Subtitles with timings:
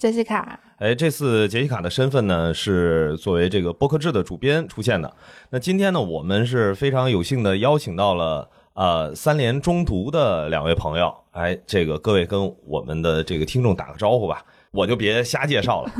[0.00, 5.14] 杰西卡，哎，这次杰西卡的身份呢是作为这个播客制的主编出现的。
[5.50, 11.14] 那今天呢，我们是非常有幸的邀请到了呃三联中读的两位朋友。
[11.32, 15.92] 哎，这个各位跟我们的这个听众打个招呼吧，我就别瞎介绍了。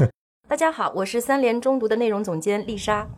[0.46, 3.08] 大家好，我是三联中读的内容总监丽莎。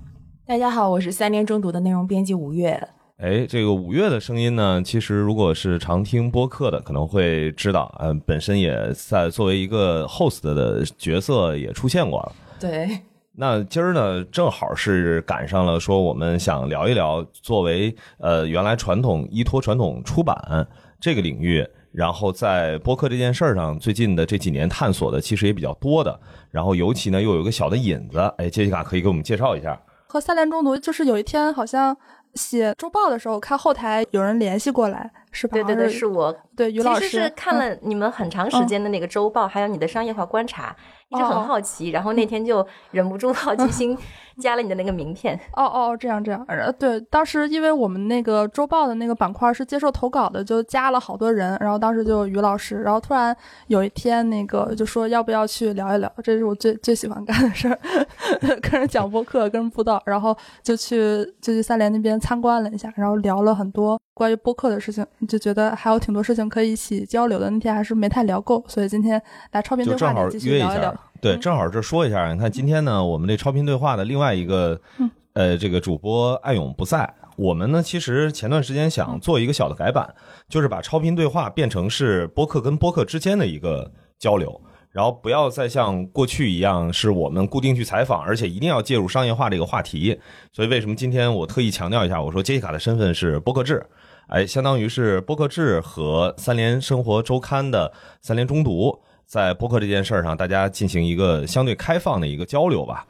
[0.47, 2.89] 大家好，我是三联中读的内容编辑吴越。
[3.19, 12.33] 哎，这个五月的声音呢，其实如果是常听播客的，可能会知道，嗯，本身也在作为一个 host 的角色也出现过了。
[12.61, 12.89] 对，
[13.33, 20.65] 那今儿呢，正好是赶上了，说我们想聊一聊，作为呃原来传统依托传统出版
[21.01, 26.21] 这个领域，然后在播客这件事儿上，最近的这几年探索的其实也比较多的，
[26.53, 29.77] 然后尤其呢又有一个小的引子，哎，杰西卡可以给我们介绍一下。
[30.07, 31.97] 和三联中读就是有一天好像。
[32.35, 35.55] 写周报的时候，看后台有人联系过来，是吧？
[35.55, 36.35] 对对对，是我。
[36.57, 37.01] 对，于老师。
[37.01, 40.75] 其实是看了你们很长时间的那个周报，还有你的商业化观察，
[41.11, 43.97] 一直很好奇，然后那天就忍不住好奇心。
[44.39, 45.37] 加了你的那个名片。
[45.55, 57.77] 哦哦，这样这样，呃，对，当时因为我们那个周报的那个板块是接受投稿的，就加了好多人，然后当时就于老师，然后突然有一天那个就说要不要去聊一聊，这是我最最喜欢干的事儿，
[58.63, 70.93] 跟人讲播客，跟人布道，然后就去就去三联那边参观了一下，然后聊了很多关于播客的事情，就觉得还有挺多事情可以一起交流的，那天还是没太聊够，所以今天来超频对话继续聊一聊。
[71.21, 74.81] 对，正好这说一下，你看今天呢，我们这超频对话的另外一个，
[75.35, 77.09] 呃，这个主播艾勇不在。
[77.37, 80.13] 我们呢，其实前段时间想做一个小的改版，
[80.49, 90.19] 就是把超频对话变成是播客跟播客之间的一个交流，然后不要再像过去一样是我们固定去采访，而且一定要介入商业化这个话题。
[90.53, 93.87] 所以为什么今天我特意强调一下，我说杰西卡的身份是播客制，
[94.29, 97.91] 哎，相当于是播客制和三联生活周刊的
[98.21, 98.99] 三联中读。
[99.25, 103.07] 在播客这件事儿上，大家进行一个相对开放的一个交流吧。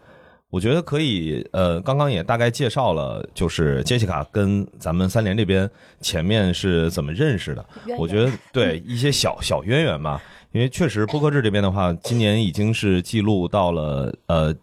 [0.48, 5.68] 我觉得可以，呃，刚刚也大概介绍了，就是杰西卡跟咱们三联这边
[6.00, 7.64] 前面是怎么认识的。
[7.98, 14.54] 我觉得 对一些小小渊源吧，因为确实播客制这边的话，今年已经是记录到了，呃，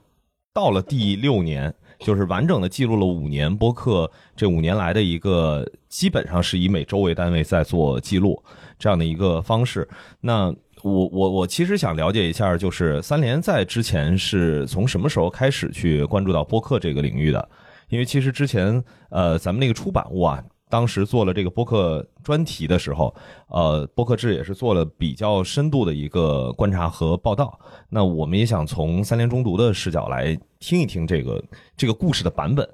[0.53, 8.41] 到了第六年，就是完整的记录了五年播客这五年来的一个，基本上是以每周为单位在做记录
[8.77, 9.87] 这样的一个方式。
[10.21, 10.53] 那
[10.83, 17.49] 我我我其实想了解一下，就是三联在之前是从什么时候开始去关注到播客这个领域的？
[17.89, 20.43] 因为其实之前呃，咱们那个出版物啊，
[20.75, 23.15] 当时做了这个播客专题的时候，
[23.47, 27.57] 呃，播客志也是做了比较深度的一个观察和报道。
[27.87, 31.41] 那我们也想从三联中读的视角来听一听这个
[31.77, 32.69] 这个故事的版本。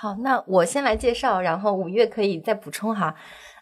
[0.00, 3.14] 好，那我先来介绍，然后五月可以再补充哈。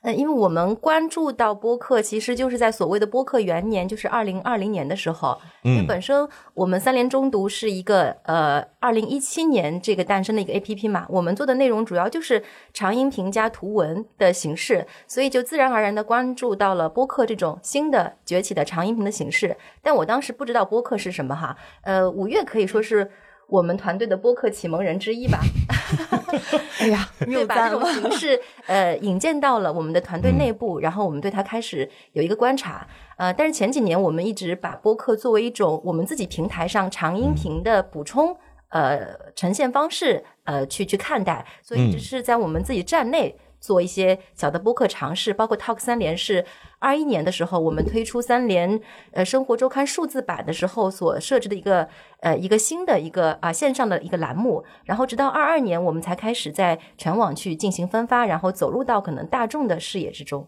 [0.03, 5.37] 嗯，因为我们关注到播客，其实就是在所谓的播客元年，就是二零二零年的时候。
[5.63, 12.41] 因为本身我们三联中读是一个呃二零一七年这个诞生的一个 A P P 嘛，我们做的内容主要就是
[12.73, 19.57] 长音频加图文的形式，所以就自然而然的关注到了播客这种新的崛起的长音频的形式。
[19.83, 23.11] 但我当时不知道播客是什么哈，呃，五月可以说是。
[23.51, 25.41] 我们团队的播客启蒙人之一吧，
[26.81, 38.37] 哎呀， 对，把这种形式呃引荐到了我们的团队内部，然后我们对它开始有一个观察，呃，但是前几年我们一直把播客作为一种我们自己平台上长音频的补充
[38.71, 39.01] 呃
[39.35, 43.39] 呈现方式呃去去看待，所以只是在我们自己站内。
[43.61, 46.45] 做一些小的播客尝试，包括 Talk 三联是
[46.79, 48.81] 二一年的时候，我们推出三联
[49.13, 51.89] 呃生活周刊数字版的时候所设置的一个
[52.21, 60.47] 呃一个新的一个啊线上的一个栏目，然后直到二二年我们才开始在全网去进行分发，然后走入到可能大众的视野之中。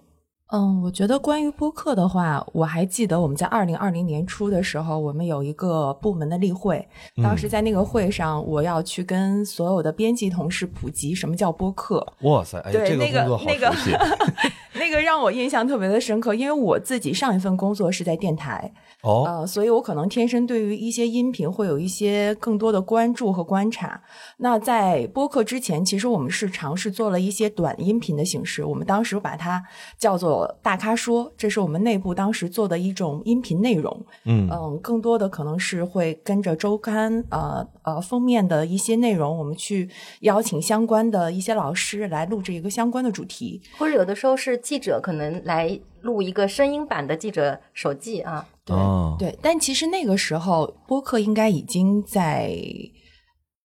[0.52, 6.84] 嗯，我觉得关于播客的话，我还记得我们在二零二零年初的时候，我们有一个部门的例会。
[7.22, 12.04] 当时在那个会上，我要去跟所有的编辑同事普及什么叫播客。
[12.22, 13.72] 哇塞，对，那个那个，
[14.74, 18.72] 那个让我印象特别的深刻，因为我自己上一份工作是在电台，
[19.02, 24.00] 哦，呃，所以我可能天生对于一些音频会有一些更多的关注和观察。
[24.36, 29.62] 那在播客之前，其实我们是尝试做了一些短音频的形式，我们当时把它
[29.98, 34.06] 叫做“大咖说”，这是我们内部当时做的一种音频内容。
[34.24, 39.88] 嗯嗯，更多的可能是会跟着周刊呃呃封面的一些内容，我们去
[40.20, 43.60] 邀请相关的一些老师来录制一个相关的主题。
[43.78, 48.46] 或者有的时候是记者可能来录一个声音版的记者手记啊。
[48.64, 52.54] 对、哦对，但其实那个时候播客应该已经在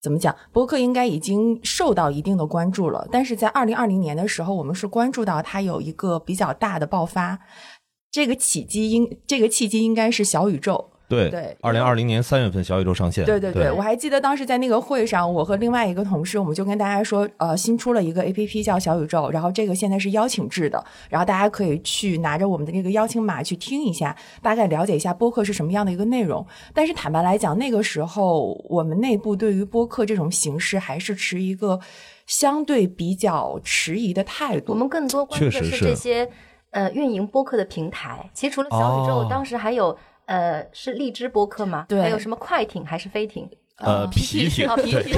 [0.02, 0.36] 怎么讲？
[0.52, 3.08] 播客应该已经受到一定的关注了。
[3.12, 7.40] 但是在二零二零年的时候，我们是关注到它有一个比较大的爆发。
[8.12, 10.92] 这个契机应这个契机应该是小宇宙。
[11.07, 26.46] 对对二零二零年三月份小宇宙上线，对对对，我还记得当时在那个会上，我和另外一个同事，我们就跟大家说，呃，新出了一个 A P P 叫小宇宙，然后这个现在是邀请制的，然后大家可以去拿着我们的那个邀请码去听一下，大概了解一下播客是什么样的一个内容。
[26.74, 31.80] 但是坦白来讲，那个时候我们内部对于播客这种形式还是持一个
[32.25, 34.74] 相对比较迟疑的态度。
[34.74, 36.28] 我们更多关注的是这些
[36.72, 38.30] 呃运营播客的平台。
[38.34, 42.01] 其实除了小宇宙，哦当时还有呃是荔枝播客吗，对。
[42.01, 43.50] 还有什么快艇还是飞艇？
[43.77, 44.92] 呃皮艇，啊，皮。
[44.94, 45.13] 对 艇，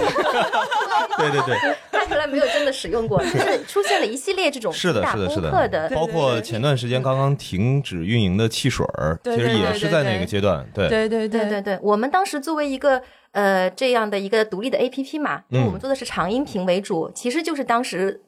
[1.18, 1.30] 对。
[1.30, 11.45] 对对，看出来没有真的使用过， 就是出现了一系列这种是的，是的，是播客的，包括前段时间刚刚停止运营的汽水儿，其实也是在那个阶段，对，对对对。
[11.48, 13.01] 对对，我们当时作为一个
[13.31, 15.68] 呃这样的一个独立的 APP 嘛，因为嗯。
[15.68, 18.19] 我们做的是长音频为主，其实就是当时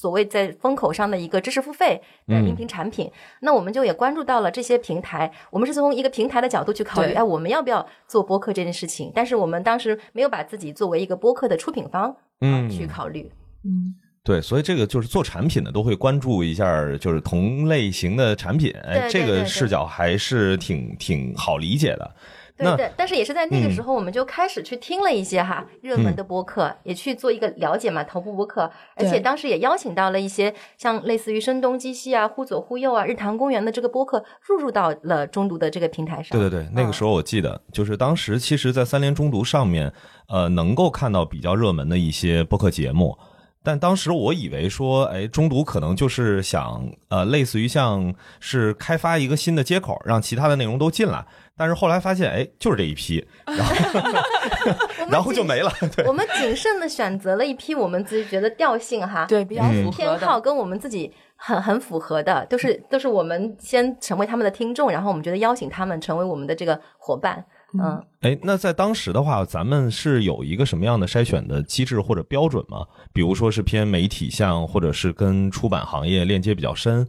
[0.00, 3.10] 所谓在风口上的一个知识付费的嗯音频产品。
[3.40, 9.10] 那我们就也关注到了这些平台，我们是从一个平台的角度去考虑，对哎，我们要不要做播客这件事情？
[9.14, 13.32] 但是我们当时没有把自己作为一个播客的出品方，嗯去考虑。
[13.64, 13.96] 嗯。
[14.26, 16.66] 对，所以这个就是做产品的都会关注一下，
[16.98, 22.10] 就是同类型的产品，哎，这个视角还是挺挺好理解的。
[22.58, 36.36] 对对，但是也是在那个嗯时候，我们就开始去听了一些哈热门的播客，也去做一个了解嘛，头部播客，而且当时也邀请到了一些像类似于声东击西啊、忽左忽右啊、日坛公园的这个播客入入到了中读的这个平台上。
[36.36, 39.92] 对对对，那个时候我记得，就是当时其实，在三联中读上面，
[40.28, 43.16] 呃，能够看到比较热门的一些播客节目。
[43.66, 51.26] 但当时我以为说，哎，中读可能就是想，呃，类似于像是开发一个新的接口，让其他的内容都进来。
[51.56, 53.74] 但是后来发现，哎，就是这一批，然后
[55.10, 55.72] 然后就没了。
[55.96, 72.86] 对， 我们谨慎的选择了一批我们自己觉得调性哈，对，比较嗯符合偏好跟我们自己很很符合的，都是都是我们先成为他们的听众，然后我们觉得邀请他们成为我们的这个伙伴，嗯哎，那在当时的话，咱们是有一个什么样的筛选的机制或者标准吗？
[73.12, 77.06] 比如说是偏媒体向，或者是跟出版行业链接比较深？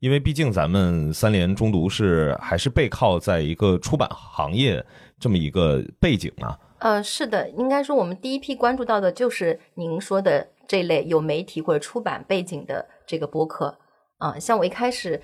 [0.00, 4.84] 因为毕竟咱们三联中读是还是背靠在一个出版行业
[5.18, 6.58] 这么一个背景啊。
[6.78, 13.76] 呃，是的，应该说我们第一批关注到的就是您说的这类有媒体或者出版背景的这个播客
[14.16, 15.18] 啊、像我一开始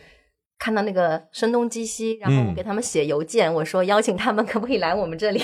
[0.58, 5.40] 看到那个声东击西，然后我嗯给他们写邮件，我说邀请他们可不可以来我们这里，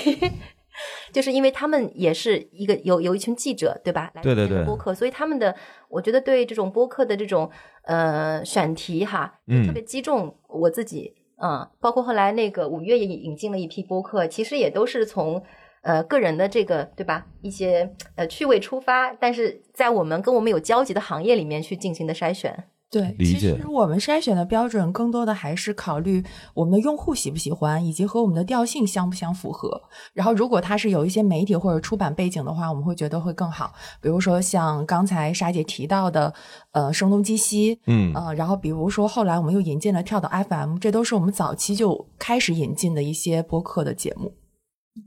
[1.13, 4.11] 就是因为他们也是一个有有一群记者对吧？
[4.15, 5.55] 来对对对这个播客，所以他们的
[5.89, 7.49] 我觉得对这种播客的这种
[7.83, 11.13] 呃选题哈，嗯特别击中我自己。
[11.45, 15.43] 嗯，包括后来那个五月也引进了一批播客，其实也都是从
[15.81, 22.63] 呃个人的这个对吧一些呃趣味出发，但是在我们跟我们有交集的行业里面去进行的筛选。
[22.93, 26.23] 对，其理解实我们筛选的标准更多的还是考虑
[26.53, 29.81] 我们的用户喜不喜欢，以及和我们的调性相不相符合。
[30.13, 33.73] 然后，如果他是有一些媒体或者出版背景的话，我们会觉得会更好。
[33.99, 36.31] 比如说像刚才莎姐提到的，
[36.73, 44.31] 呃，声东击西，嗯呃，然后比如说后来我们又引进了跳岛 FM，这都是我们早期就开始引进的一些播客的节目。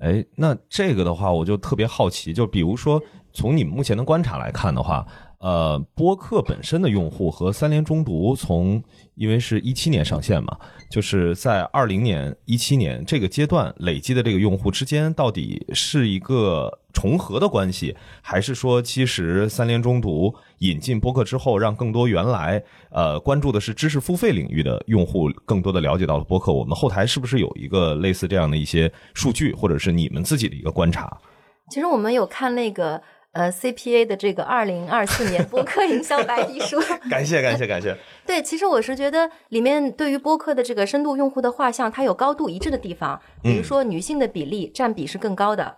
[0.01, 3.01] 哎，那这个的话，我就特别好奇，就比如说
[3.33, 5.07] 从你们目前的观察来看的话，
[5.39, 8.83] 呃，播客本身的用户和三联中读从，
[9.15, 10.57] 因为是一七年上线嘛，
[10.91, 26.51] 就是在二零年、一七年这个阶段累积的这个用户之间，到底是一个重合的关系，还是说其实三联中读引进播客之后，让更多原来呃关注的是知识付费领域的用户更多的了解到了播客？
[26.51, 31.21] 我们后台是不是有一个类似这样的一些数据，或者是你们自己的一个观察？
[31.69, 33.03] 其实我们有看那个
[33.37, 37.95] 呃 CPA 的这个二零二四年播客营销白皮书， 感谢感谢感谢，
[38.27, 45.77] 对，其实我是觉得里面对于播客的这个深度用户的画像，它有高度一致的地方，比如说女性的比例占比是更高的。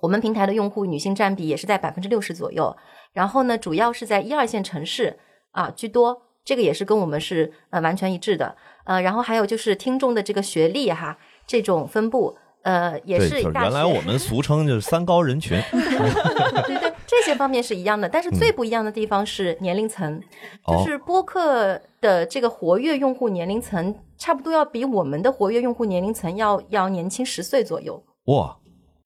[0.00, 2.76] 我们平台的用户女性占比也是在百分之六十左右，
[3.12, 5.20] 然后呢，主要是在一二线城市
[5.52, 8.56] 啊居多这个也是跟我们是呃完全一致的。
[8.84, 15.60] 呃，然后还有就是听众的这个学历哈，这种分布，呃，也对，是原来我们俗称就是三高人群。
[15.72, 20.20] 对对，这些方面是一样的，但是最不一样的地方是年龄层，
[20.64, 28.02] 哦就是播客的这个活跃用户年龄层，差不多要比我们的活跃用户年龄层要要年轻十岁左右。
[28.26, 28.56] 哇，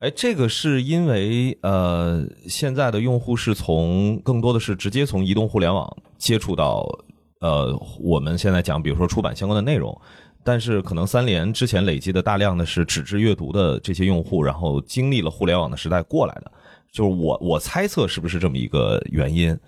[0.01, 6.87] 哎，这个是因为呃，现在的用户是从更多的是直接从移动互联网接触到
[7.41, 9.99] 呃，我们现在讲，比如说出版相关的内容。
[10.47, 16.53] 但是可能三联之前累积的大量的是纸质阅读的这些用户，然后经历了互联网的时代过来的，
[16.93, 19.59] 就是我我猜测是不是这么一个原因？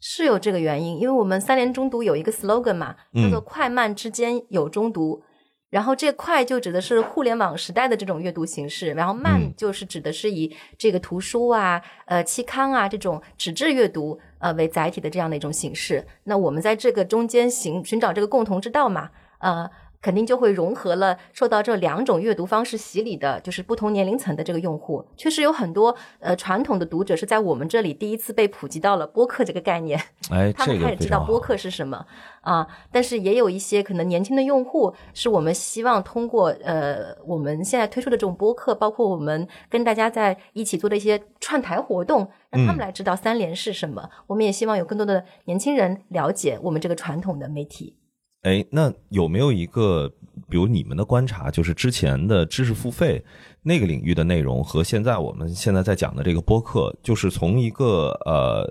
[0.00, 5.22] 是有这个原因，因为我们三联中读有一个 slogan 嘛，叫做“快慢之间有中读”，
[5.70, 16.06] 然后这“快”就指的是互联网时代的这种阅读形式，然后“慢嗯”就是指的是以这个图书啊、呃期刊啊这种纸质阅读呃为载体的这样的一种形式。
[16.24, 19.08] 那我们在这个中间寻寻找这个共同之道嘛，
[19.40, 19.68] 呃。
[20.02, 25.04] 肯定就会融合了受到这两种阅读方式洗礼的，就是不同年龄层的这个用户。
[25.16, 30.00] 确实有很多呃传统的读者是在我们这里第一次被普及到了播客这个概念。
[30.30, 31.18] 哎，他们开始知道。
[31.28, 32.06] 播客是什么
[32.40, 44.08] 啊，但是也有一些可能年轻的用户，是我们希望通过呃我们现在推出的这种播客，包括我们跟大家在一起做的一些串台活动，让他们来知道三联是什么。
[44.28, 47.96] 我们也希望有更多的年轻人了解我们这个传统的媒体。
[48.42, 50.08] 哎，那有没有一个，
[50.48, 53.22] 比如你们的观察，就是之前的知识付费
[53.62, 58.64] 那个领域的内容和现在我们现在在讲的这个播客，就是从一个呃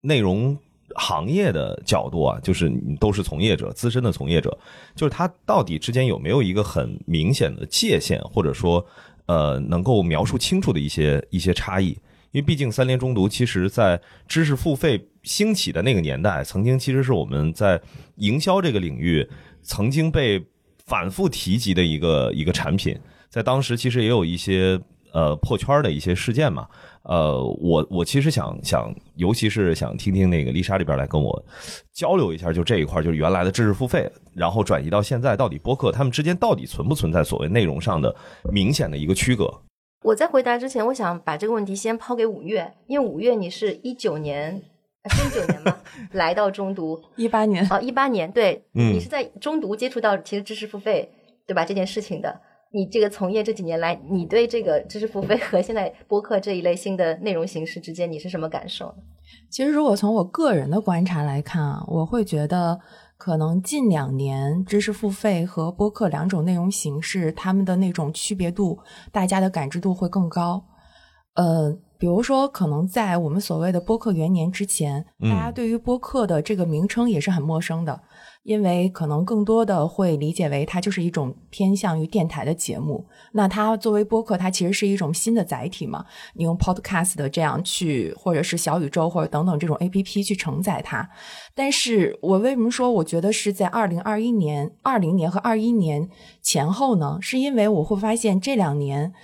[0.00, 0.56] 内容
[0.96, 4.56] 行业的角度啊，就是你都是从业者，资深的从业者，
[4.96, 8.84] 就是它到底之间有没有一个很明显的界限，或者说
[9.26, 11.88] 呃能够描述清楚的一些一些差异？
[12.32, 17.80] 因为毕竟三联中读，其实在知识付费兴起的那个年代，曾经其实是我们在
[18.16, 19.28] 营销这个领域
[19.62, 20.44] 曾经被
[20.86, 22.96] 反复提及的一个一个产品，
[23.28, 24.78] 在当时其实也有一些
[25.12, 26.68] 呃破圈的一些事件嘛。
[27.04, 31.44] 呃，我我其实想想，尤其是想听听那个丽莎这边来跟我
[31.92, 38.16] 交流一下，就这一块，就是原来的知识付费，然后转移到现在，到底播客他们之间到底存不存在所谓内容上的
[38.50, 39.52] 明显的一个区隔？
[40.02, 44.62] 我在回答之前，我想把这个问题先抛给五月，因为五月你是一九年，
[45.04, 45.76] 呃是一九年吗？
[46.12, 51.10] 来到中读，一八年，哦，一八年，对，嗯你是在中读接触到其实知识付费，
[51.46, 51.64] 对吧？
[51.64, 52.40] 这件事情的，
[52.72, 58.94] 你这个从业这几年来，你对这个知识付费和现在播客这一类新的内容形式之间，你是什么感受呢？
[59.50, 62.78] 其实如果从我个人的观察来看啊，我会觉得
[63.16, 68.78] 可能近两年知识付费和播客两种内容形式，他们的那种区别度，
[69.12, 70.64] 大家的感知度会更高。
[71.34, 77.98] 呃，比如说，可能在我们所谓的播客元年之前，嗯大家对于播客的这个名称也是很陌生的，
[78.42, 83.06] 因为可能更多的会理解为它就是一种偏向于电台的节目。
[83.32, 91.08] 那它作为播客，它其实是一种新的载体嘛，你用 Podcast 的这样去，或者是小宇宙或者等等这种 APP 去承载它。
[91.54, 96.10] 但是我为什么说我觉得是在二零二一年、二零年和二一年
[96.42, 97.16] 前后呢？
[97.22, 99.14] 是因为我会发现这两年。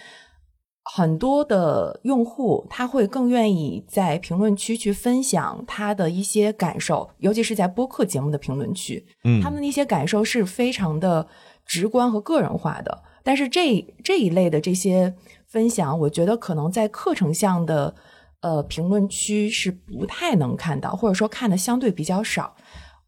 [0.94, 11.26] 很多的用户他会更愿意在评论区去分享他的一些感受，尤其是在播客节目的评论区，嗯他们的一些感受是非常的
[11.64, 13.02] 直观和个人化的。
[13.22, 15.14] 但是这这一类的这些
[15.46, 17.94] 分享，我觉得可能在课程项的
[18.40, 22.56] 呃评论区是不太能看到，或者说看的相对比较少。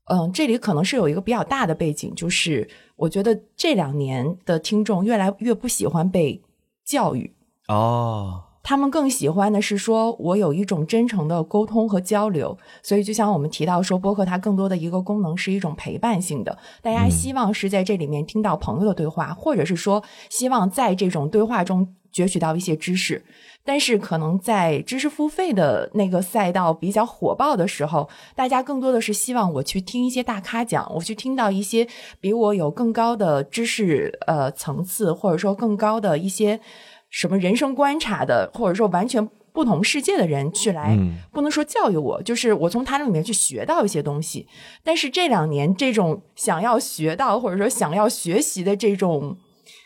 [0.04, 6.42] 嗯，这里可能是有一个比较大的背景，就是我觉得这两年的听众越来越不喜欢被
[6.84, 7.32] 教育，
[7.68, 12.56] 哦，他们更喜欢的是说，我有一种真诚的沟通和交流。
[12.82, 23.24] 所以，就像我们提到说，播客它更多的一个功能是一种陪伴性的，大家希望是在这里面听到朋友的对话，或者是说希望在这种对话中攫取到一些知识。
[23.64, 31.86] 但是，可能在知识付费的那个赛道比较火爆的时候，大家更多的是希望我去听一些大咖讲，我去听到一些
[32.20, 36.58] 比我有更高的知识呃层次，或者说更高的一些
[37.12, 44.48] 什么人生观察的，或者说完全不同世界的人去来，嗯不能说教育我，就是我从他那里面去学到一些东西。
[44.82, 49.36] 但是这两年这种想要学到或者说想要学习的这种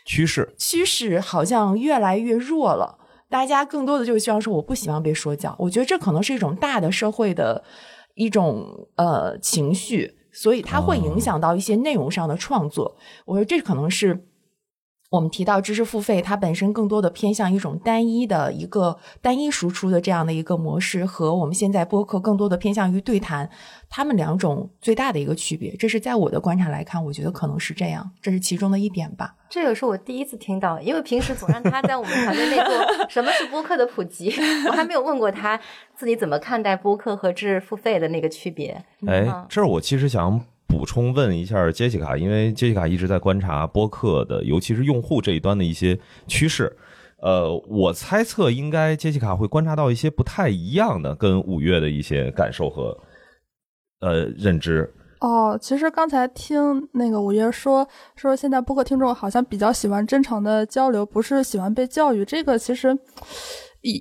[0.05, 2.97] 趋势，趋势好像越来越弱了。
[3.29, 5.53] 大家更多的就是希望说，我不希望被说教。
[5.59, 7.61] 我觉得这可能是一种大的社会的
[8.15, 12.95] 一种呃情绪，所以它会影响到一些内容上的创作。
[13.25, 14.25] 我觉得这可能是
[15.09, 23.49] 我们提到知识付费，它本身更多的偏向一种单一的一个单一输出的这样的一个模式，和我们现在播客更多的偏向于对谈，
[23.89, 29.33] 他们两种最大的一个区别，这是在我的观察来看，我觉得可能是这样，这是其中的一点吧。
[29.49, 32.75] 这个是我第一次听到，因为平时总让他在我们团队内做
[33.07, 34.29] 什么是播客的普及，
[34.67, 35.57] 我还没有问过他
[35.95, 38.71] 自己怎么看待播客和知识付费的那个区别。
[39.07, 40.41] 哎嗯，这儿我其实想
[40.77, 46.71] 补充问一下杰西卡，因为杰西卡一直在观察播客的，尤其是用户这一端的一些趋势。
[47.19, 52.95] 呃，我猜测应该杰西卡会观察到一些不太一样的，跟五月的一些感受和
[54.01, 54.93] 呃认知。
[55.21, 62.23] 哦，其实刚才听那个五月说说，现在播客听众好像比较喜欢真诚的交流，不是喜欢被教育。
[62.23, 62.95] 这个其实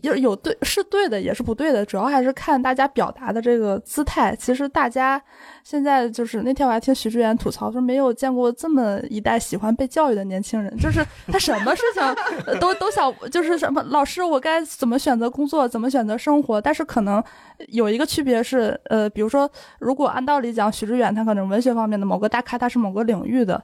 [0.03, 4.35] 有有对是对的，也是不对的，主要还是看大家表达的这个姿态。
[4.37, 5.21] 其实大家
[5.63, 17.23] 现在就是那天我还听许志远吐槽说，没有见过这么一代喜欢被教育的年轻人，就是他什么事情都都想，就是什么老师我该怎么选择工作，怎么选择生活，但是可能
[17.69, 23.63] 有一个区别是，呃，比如说如果按道理讲，许志远他可能文学方面的某个大咖，他是某个领域的。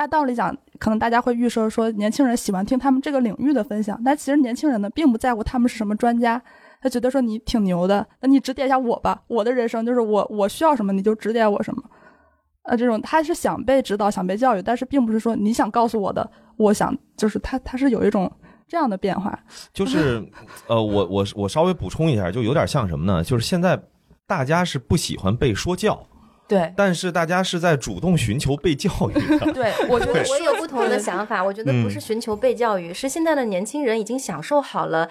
[0.00, 6.40] 按道理讲，可能大家会预设说年轻人喜欢听他们这个领域的分享，但其实年轻人呢并不在乎他们是什么专家，
[6.80, 11.82] 他觉得说你挺牛的，那你指点一下我吧，我的人生就是我我需要什么你就指点我什么，
[12.62, 18.32] 呃，这种他是想被指导、想被教育，但是并不是说你想告诉我的，我想就是他他是有一种
[18.66, 19.38] 这样的变化。
[19.74, 20.26] 就是
[20.66, 23.22] 呃，我我我稍微补充一下，就有点像什么呢？
[23.22, 23.78] 就是现在
[24.26, 26.02] 大家是不喜欢被说教，
[26.50, 29.52] 对，但是大家是在主动寻求被教育的。
[29.54, 35.08] 对，我觉得我有不同的想法，我觉得不是寻求被教育，是现在的年轻人已经享受好了。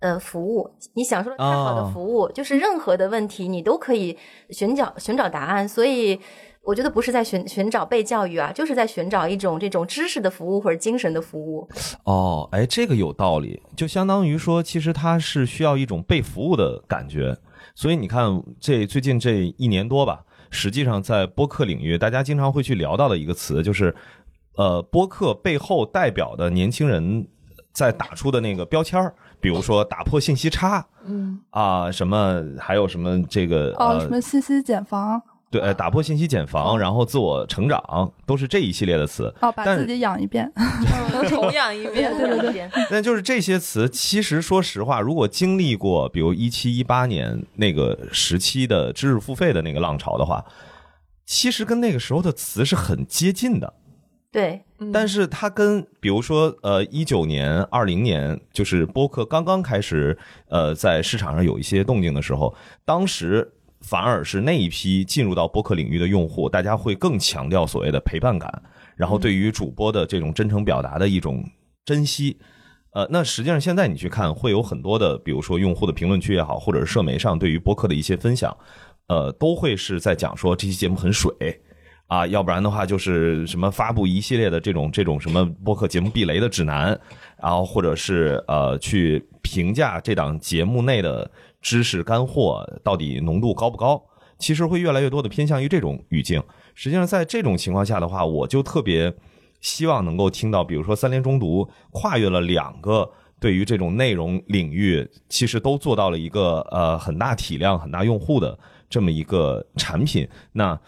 [0.00, 4.16] 呃，服务，你享受了太好的服务，就是任何的问题你都可以
[4.50, 6.16] 寻找寻找答案，所以
[6.62, 11.68] 我觉得不是在寻寻找被教育啊，就是在寻找一种这种知识的服务或者精神的服务。
[12.04, 17.36] 哦，哎，这个有道理，就相当于说，其实它是需要一种被服务的感觉。
[17.74, 23.94] 所以你看，这最近这一年多吧，实际上在播客领域，大家经常会去聊到的一个词，就是
[24.56, 27.26] 呃，播客背后代表的年轻人
[27.72, 31.38] 在打出的那个标签儿，比如说打破信息差，嗯。
[31.50, 39.34] 啊，什么还有什么这个哦，呃什么信息茧房，对，呃打破信息茧房，然后自我成长，都是这一系列的词。
[39.40, 40.50] 哦，把自己养一遍。
[41.28, 42.14] 重养一遍。
[42.16, 50.44] 对对对对，但 就是这些词，其实说实话，如果经历过比如一七一八年那个时期的知识付费的那个浪潮的话，
[51.24, 53.72] 其实跟那个时候的词是很接近的。
[54.30, 60.16] 对，但是它跟比如说呃一九年、二零年，就是播客刚刚开始
[60.50, 68.62] 呃在市场上有一些动静的时候，当时反而是那一批进入到播客领域的用户，大家会更强调所谓的陪伴感，
[68.96, 71.44] 然后对于主播的这种真诚表达的一种
[71.84, 72.38] 珍惜。
[72.92, 78.56] 呃，那实际上现在你去看，会有很多的，比如说用户的评论区也好，或者是社媒上对于播客的一些分享，
[79.08, 81.30] 呃，都会是在讲说这期节目很水。
[82.08, 86.98] 啊，要不然的话就是什么发布一系列的这种这种什么播客节目避雷的指南，
[87.36, 94.02] 然后或者是呃去评价这档节目内的知识干货到底浓度高不高，
[94.38, 96.42] 其实会越来越多的偏向于这种语境。
[96.74, 99.14] 实际上，在这种情况下的话，我就特别
[99.60, 110.78] 希望能够听到，比如说三联中读跨越了两个对于这种内容领域，其实都做到了一个呃很大体量、很大用户的这么一个产品，那。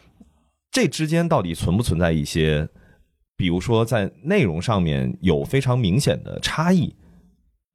[0.72, 2.68] 这之间到底存不存在一些，
[3.36, 6.94] 比如说在内容上面有非常明显的差异？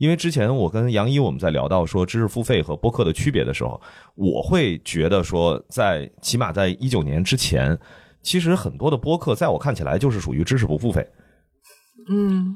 [0.05, 3.81] 因为之前我跟杨一我们在聊到说知识付费和播客的区别的时候，
[4.13, 7.75] 我会觉得说，在起码在一九年之前，
[8.21, 11.03] 其实很多的播客在我看起来就是属于知识不付费。
[12.07, 12.55] 嗯，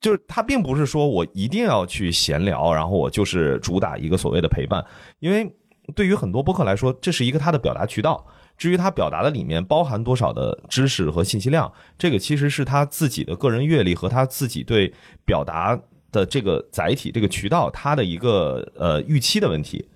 [0.00, 4.82] 就是他并不是说我一定要去闲聊，然后我就是主打一个所谓的陪伴，
[5.18, 5.54] 因为
[5.94, 8.26] 对于很多播客来说，这是一个他的表达渠道。
[8.56, 14.92] 至于他表达的里面包含多少的知识和信息量，这个其实是他自己的个人阅历和他自己对
[15.24, 15.78] 表达
[16.12, 19.88] 的这个载体、这个渠道它的一个呃预期的问题。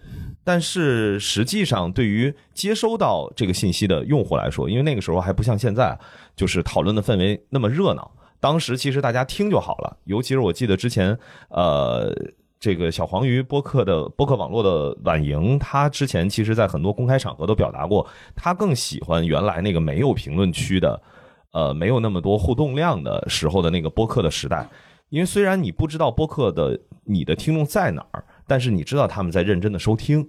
[0.44, 5.98] 但是实际上，对于接收到这个信息的用户来说，因为那个时候还不像现在，
[6.34, 8.10] 就是讨论的氛围那么热闹。
[8.40, 12.14] 当时其实大家听就好了，尤其是我记得之前呃。
[12.62, 21.02] 这个小黄鱼播客的播客网络的婉莹，他之前其实在很多公开场合都表达过，他更喜欢原来那个没有评论区的，
[21.50, 24.64] 呃，没有那么多互动量的时候的那个播客的时代。
[25.12, 30.26] 因为虽然你不知道播客的你的听众在哪儿，但是你知道他们在认真的收听。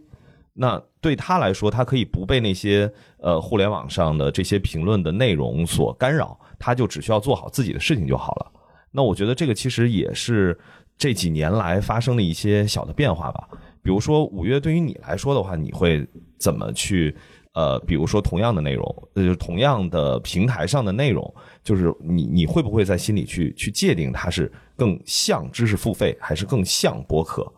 [0.52, 8.52] 那对他来说，他可以不被那些呃互联网上的这些评论的内容所干扰，他就只需要做好自己的事情就好了。
[8.91, 10.60] 那我觉得这个其实也是
[10.98, 13.48] 这几年来发生的一些小的变化吧。
[13.82, 16.06] 比如说五月对于你来说的话，你会
[16.38, 17.15] 怎么去？
[17.53, 27.51] 呃，比如说同样的内容，呃，就是同样的平台上的内容，就是你你会不会在心里去去界定它是更像知识付费，还是更像播客？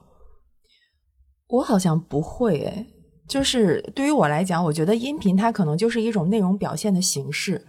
[1.47, 2.86] 我好像不会诶，
[3.27, 7.65] 就是对于我来讲，我觉得音频它可能就是一种内容表现的形式，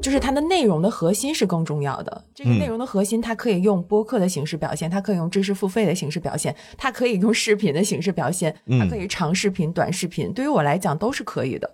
[0.00, 2.24] 就是它的内容的核心是更重要的。
[2.34, 10.32] 这个内容的核心，它可以用播客的形式表现，它可以用知识付费的形式表现，它可以用视频的形式表现，它可以长视频、短视频。
[10.32, 11.70] 对于我来讲，都是可以的。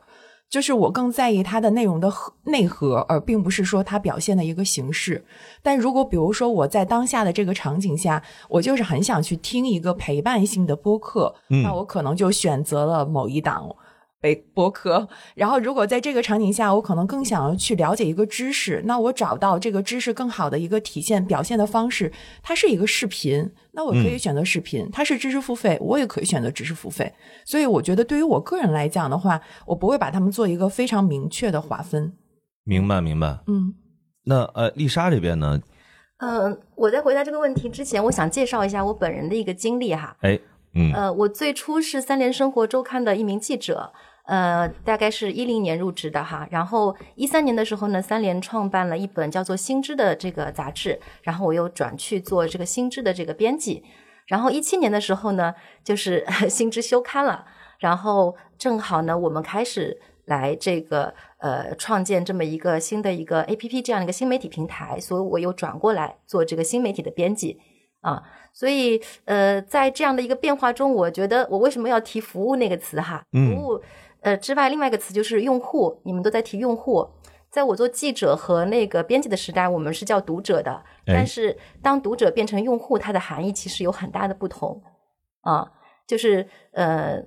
[0.51, 5.23] 就是我更在意它的内容的核内核，而并不是说它表现的一个形式。
[5.63, 13.69] 但如果比如说我在当下的这个场景下，我就是很想去听一个陪伴性的播客，那我可能就选择了某一档。
[14.21, 27.13] 被播客，然后如果在这个场景下，我可能更想要去了解一个知识，那我找到这个知识更好的一个体现表现的方式，它是一个视频，那我可以选择视频，它是知识付费，我也可以选择知识付费。
[27.45, 32.13] 所以我觉得对于我个人来讲的话，我不会把它们做一个非常明确的划分。
[32.65, 33.39] 明白，明白。
[33.47, 33.73] 嗯，
[34.25, 35.61] 那呃，丽莎这边呢？
[36.19, 40.17] 嗯，我在回答这个问题之前，我想介绍一下我本人的一个经历哈。
[40.23, 40.37] 哎，
[40.75, 43.93] 嗯，呃，我最初是三联生活周刊的一名记者。
[44.29, 53.83] 呃，大概是一零年入职的哈，然后一三年的时候呢，三联创办了一本叫做《新知》的这个杂志，然后我又转去做这个《新知》的这个编辑，
[54.27, 57.47] 然后一七年的时候呢，就是 《新知》休刊了，
[57.79, 67.59] 然后正好呢，我们开始来这个呃创建这么一个新的一个 A P P 这样的一个新媒体平台，所以我又转过来做这个新媒体的编辑
[68.03, 73.25] 啊，所以呃，在这样的一个变化中，我觉得我为什么要提服务那个词哈？
[73.33, 73.81] 服务。
[74.21, 76.01] 呃，之外，另外一个词就是用户。
[76.05, 77.09] 你们都在提用户，
[77.51, 80.83] 在我做记者和那个编辑的时代，我们是叫读者的。
[81.07, 84.83] 但是，当读者变成用户，它的含义其实有很大的不同
[85.43, 85.71] 啊。
[86.07, 87.23] 就是呃，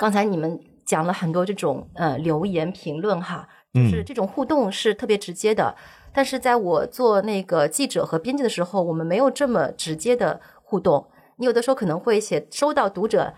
[0.00, 5.76] 刚才你们讲了很多这种呃留言评论哈，就是这种互动是特别直接的。
[6.14, 11.08] 但是，在我做那个记者和编辑的时候，我们没有这么直接的互动。
[11.36, 13.34] 你有的时候可能会写收到读者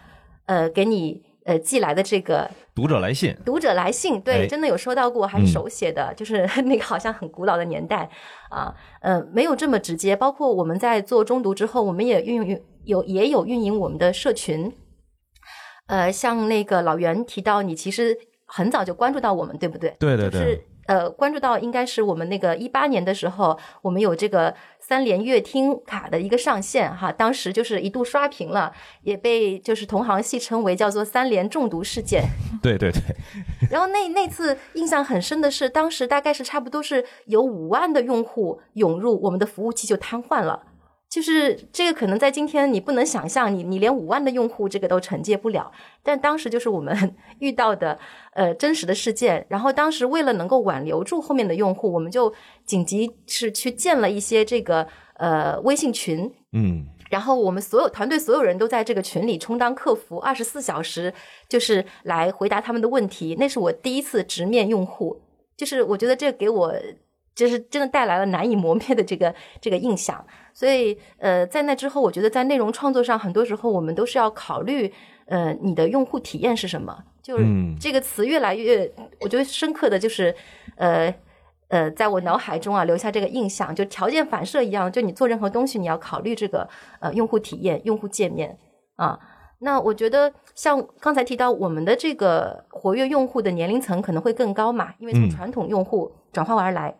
[0.47, 1.25] 呃给你。
[1.47, 8.11] 呃，寄来的这个读者来信，读者来信，对，真的有收到过，还是手写的，就是 那个好像很古老的年代
[8.51, 10.17] 啊，呃，没有这么直接。
[10.17, 14.73] 包括我们在做中读之后，我们也运营有也有运营我们的社群，
[15.87, 19.95] 呃，像那个老袁提到，你其实很早就关注到我们，对不对？
[20.01, 20.67] 对对对。
[20.87, 28.73] 呃，关注到应该是我们那个一八年的时候，我们有这个三联乐听卡的一个上线哈，当时就是一度刷屏了，
[29.03, 32.23] 也被就是同行戏称为叫做三联中毒事件。
[32.63, 33.01] 对对对。
[33.71, 40.63] 然后那那次印象很深的是，当时大概是差不多是有五万的用户涌入，我们的服务器就瘫痪了。
[41.09, 45.71] 就是这个可能在今天你不能想象，你你连五万的用户这个都承接不了。
[46.03, 47.99] 但当时就是我们 遇到的
[48.33, 49.47] 呃真实的事件。
[49.49, 52.33] 然后当时为了能够挽留住后面的用户，我们就
[52.65, 61.15] 紧急是去建了一些这个呃微信群，嗯，然后我们所有团队所有人都在这个群里充当客服，二十四小时
[61.49, 63.37] 就是来回答他们的问题。
[63.39, 65.23] 那是我第一次直面用户，
[65.57, 66.75] 就是我觉得这给我
[67.37, 70.25] 就是真的带来了难以磨灭的这个这个印象。
[70.53, 74.91] 所以，呃，在那之后，我觉得在内容创作上，很多时候我们都是要考虑，
[75.27, 76.97] 呃，你的用户体验是什么。
[77.23, 77.45] 就是
[77.79, 80.35] 这个词越来越，我觉得深刻的就是，
[80.77, 81.15] 呃，
[81.69, 86.67] 呃，在我脑海中啊留下这个印象，就条件反射一样，就你做任何东西，你要考虑这个
[87.01, 88.57] 呃用户体验、用户界面
[88.95, 89.19] 啊。
[89.59, 96.95] 那我觉得，像刚才提到我们的这个活跃用户的年龄层可能会更高嘛，因为从传统用户转化而来。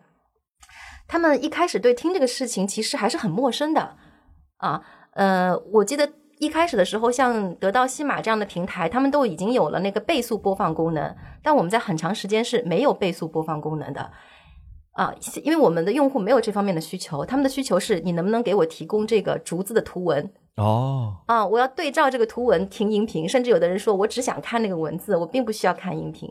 [1.07, 3.95] 他们一开始对听这个事情其实还是很陌生的，
[4.57, 14.11] 啊，呃，我记得一开始的时候，像得到西马这样的平台，他们都已经有了那个倍速播放功能，但我们在很长时间是没有倍速播放功能的，
[14.91, 26.29] 啊，因为我们的用户没有这方面的需求，他们的需求是你能不能给我提供这个竹子的图文哦，啊，我要对照这个图文听音频，甚至有的人说我只想看那个文字，我并不需要看音频，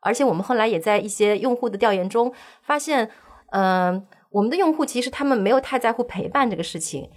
[0.00, 2.32] 而且我们后来也在一些用户的调研中
[2.62, 3.10] 发现。
[3.56, 4.04] 嗯，
[4.34, 7.08] 我们的用户其实他们没有太在乎陪伴这个事情，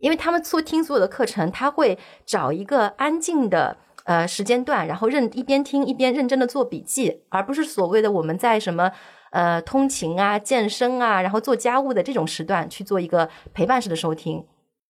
[0.00, 8.90] 因为他们做听所有的课程，他会找一个安静的呃时间段，然后认一边听一边认真的做笔记，而不是所谓的我们在什么
[9.30, 14.44] 呃通勤啊、健身啊，然后做家务的这种时段去做一个陪伴式的收听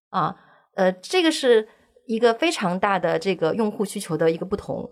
[0.08, 0.34] 啊，
[0.76, 1.68] 呃，这个是
[2.06, 4.90] 一个非常大的这个用户需求的一个不同。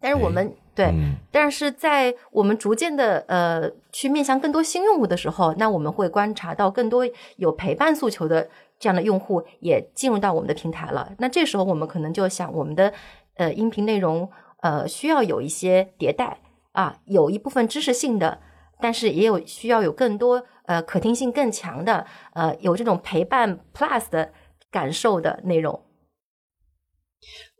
[0.00, 7.04] 但是我们对，嗯但是在我们逐渐的呃去面向更多新用户的时候，那我们会观察到更多
[7.36, 11.12] 有陪伴诉求的这样的用户也进入到我们的平台了。
[11.18, 12.92] 那这时候我们可能就想，我们的
[13.36, 14.28] 呃音频内容
[14.62, 16.38] 呃需要有一些迭代
[16.72, 18.40] 啊，有一部分知识性的，
[18.80, 24.32] 但是也有需要有更多呃可听性更强的，呃有这种陪伴 plus 的
[24.70, 25.80] 感受的内容。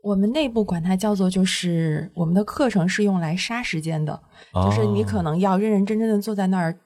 [0.05, 4.21] 我们内部管它叫做，就是我们的课程是用来杀时间的，
[4.53, 6.77] 就是你可能要认认真真的坐在那儿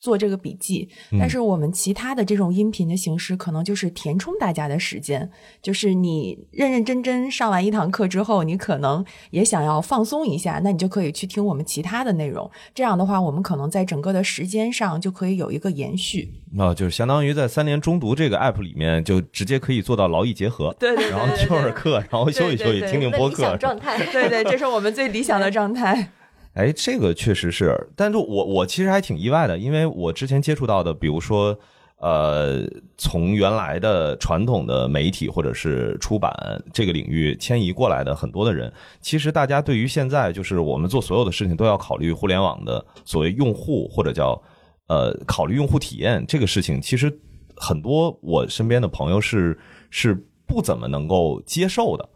[0.00, 5.30] 做这个笔记，但是我们其他的这种音频的形式，可能就是填充大家的时间。
[5.62, 12.50] 就是你认认真真上完一堂课之后，你可能也想要放松一下，那你就可以去听我们其他的内容。
[12.74, 16.32] 这样的话，我们可能在整个的时间上就可以有一个延续。
[16.58, 20.74] 啊，就是相当于在三联中读这个 app 里面，就直接可以做到劳逸结合。
[20.80, 23.58] 对对然后听会儿课，然后休息休息，听听播客理想。
[23.58, 23.98] 状态。
[24.10, 26.12] 对对，这是我们最理想的状态。
[26.54, 31.56] 哎，这个确实是，但是我我其实还挺意外的，因为我之前接触到的，比如说，
[31.98, 32.66] 呃，
[32.98, 36.32] 从原来的传统的媒体或者是出版
[36.72, 44.40] 这个领域迁移过来的很多的人，其实大家对于现在就是我们做所有的事情都要考虑互联网的所谓用户或者叫
[44.88, 47.16] 呃考虑用户体验这个事情，其实
[47.56, 49.56] 很多我身边的朋友是
[49.88, 50.14] 是
[50.48, 52.08] 不怎么能够接受的。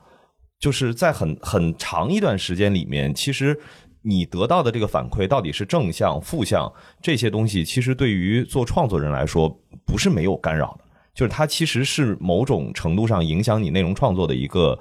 [0.61, 3.59] 就是在很很长一段时间里面，其实
[4.05, 6.71] 你得到的这个反馈到底是正向、负向
[7.03, 9.49] 这些东西，其实对于做创作人来说
[9.87, 14.79] 不是没有干扰的，就是它其实是某种程度上影响你内容创作的一个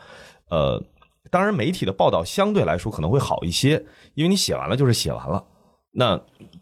[0.50, 0.84] 呃。
[1.32, 3.84] 当然，媒体的报道相对来说可能会好一些，
[4.14, 5.44] 因为你写完了就是写完了。
[5.92, 6.20] 那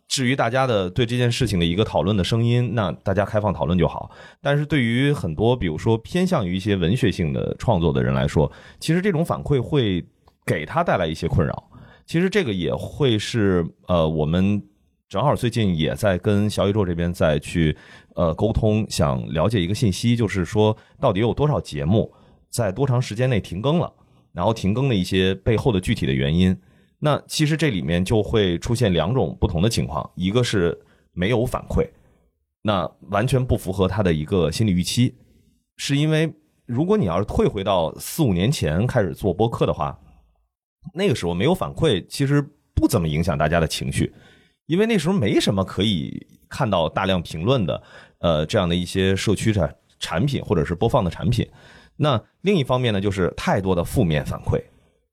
[0.08, 4.10] 至于大家的对这件事情的一个讨论的声音，那大家开放讨论就好。
[4.40, 10.06] 但是对于很多比如说偏向于一些文学性的创作的人来说，其实这种反馈会
[10.46, 11.71] 给他带来一些困扰。
[12.12, 14.62] 其实这个也会是呃，我们
[15.08, 17.74] 正好最近也在跟小宇宙这边再去
[18.16, 22.14] 呃沟通，想了解一个信息，就是说到底有多少节目
[22.50, 23.90] 在多长时间内停更了，
[24.34, 26.54] 然后停更的一些背后的具体的原因。
[27.00, 30.78] 那其实这里面就会出现两种不同的情况，一个是
[31.14, 31.88] 没有反馈，
[32.62, 35.16] 那完全不符合他的一个心理预期，
[35.78, 36.30] 是因为
[36.66, 39.98] 如果你要是退回到四五年前开始做播客的话，
[40.94, 44.14] 那个时候没有反馈，其实不怎么影响大家的情绪，
[44.66, 47.84] 因为那时候没什么可以看到大量评论的，
[48.20, 51.48] 呃，这样的一些社区产产品或者是播放的产品。
[51.96, 54.62] 那另一方面呢，就是太多的负面反馈。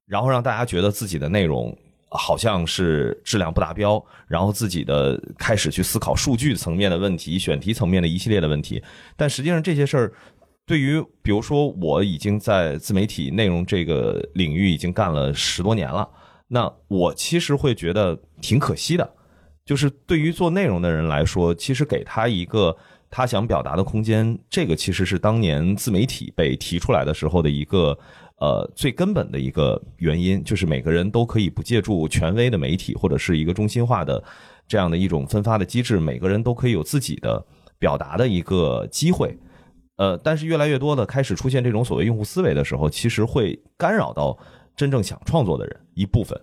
[0.06, 1.76] 然后让大家觉得自己的内容
[2.08, 8.82] 好像是质量不达标，然后自己的开始去思考数据层面的问题、选题层面的一系列的问题。
[9.18, 10.12] 但实际上这些事儿，
[10.68, 16.06] 对于比如说我已经在自媒体内容这个领域已经干了十多年了，
[16.46, 19.14] 那我其实会觉得挺可惜的。
[19.64, 22.76] 就是对于做内容的人来说，其实给他一个
[23.08, 27.98] 他想表达的空间，这个其实是当年自媒体被提出来的时候的一个。
[28.40, 34.22] 呃，最根本的一个原因就是每个人都可以不借助权威的媒体或者是一个中心化的
[34.68, 37.44] 这样的一种分发的机制，每个人都可以有自己的
[37.80, 39.36] 表达的一个机会。
[39.98, 44.36] 呃，但是越来越多的开始出现这种所谓用户思维的时候，其实会干扰到
[44.74, 46.40] 真正想创作的人一部分。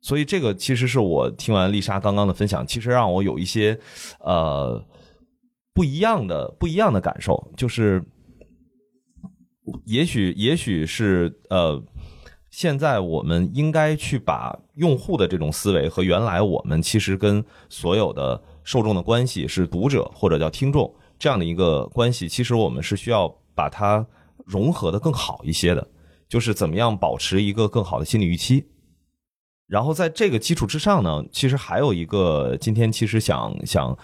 [0.00, 3.76] 所以这个其实是我听完丽莎刚刚的分享，其实让我有一些
[4.20, 4.80] 呃
[5.74, 8.00] 不一样的不一样的感受，就是。
[9.86, 11.82] 也许，也许是呃，
[12.50, 20.94] 现在我们应该去把用户的这种思维和原来我们其实跟所有的受众的关系是读者或者叫听众
[21.24, 24.06] 这样的一个关系，其实我们是需要把它
[24.44, 25.88] 融合的更好一些的，
[26.28, 28.66] 就是怎么样保持一个更好的心理预期。
[29.66, 33.96] 然后在这个基础之上呢，其实还有一个今天其实想想。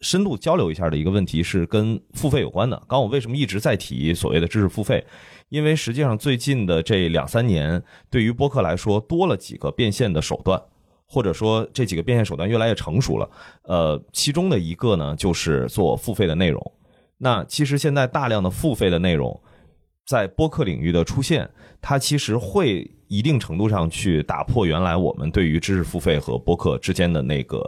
[0.00, 2.82] 深度交流一下的一个问题是跟付费有关的。
[2.86, 5.02] 刚我为什么一直在提所谓的知识付费？
[5.48, 10.60] 因为实际上最近的这两三年，对于播客来说多了几个变现的手段，
[11.06, 13.30] 或者说这几个变现手段越来越成熟了。
[13.64, 16.72] 呃，其中的一个呢就是做付费的内容。
[17.18, 19.40] 那其实现在大量的付费的内容
[20.06, 21.48] 在播客领域的出现，
[21.80, 27.58] 它其实会一定程度上去打破原来我们对于知识付费和播客之间的那个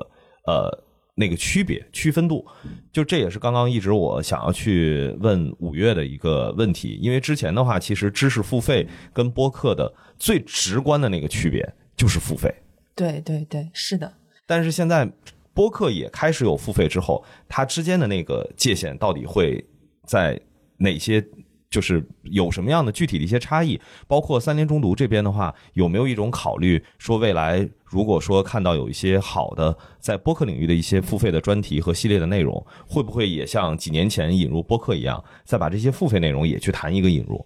[0.46, 0.86] 呃。
[1.18, 2.44] 那个区别区分度，
[2.92, 12.54] 就这也是刚刚一直我想要去问五月的一个问题，因为之前的话，其实知识付费跟播客的最直观的那个区别就是付费。
[12.96, 14.12] 对对对，是的。
[14.46, 15.08] 但是现在
[15.54, 19.64] 播客也开始有付费之后，它之间的那个界限到底会
[20.06, 20.40] 在
[20.78, 21.24] 哪些
[21.68, 23.80] 就是有什么样的具体的一些差异？
[24.06, 37.44] 包括三联中读这边的话，有没有一种考虑说，未来如果说看到有一些好的在播客领域的一些付费的专题和系列的内容，会不会也像几年前引入播客一样，再把这些付费内容也去谈一个引入？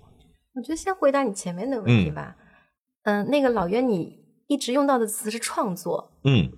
[0.55, 2.37] 我觉得先回答你前面的问题吧。
[3.05, 4.20] 嗯、那个老袁，你
[4.51, 6.51] 一直用到的词是创作，嗯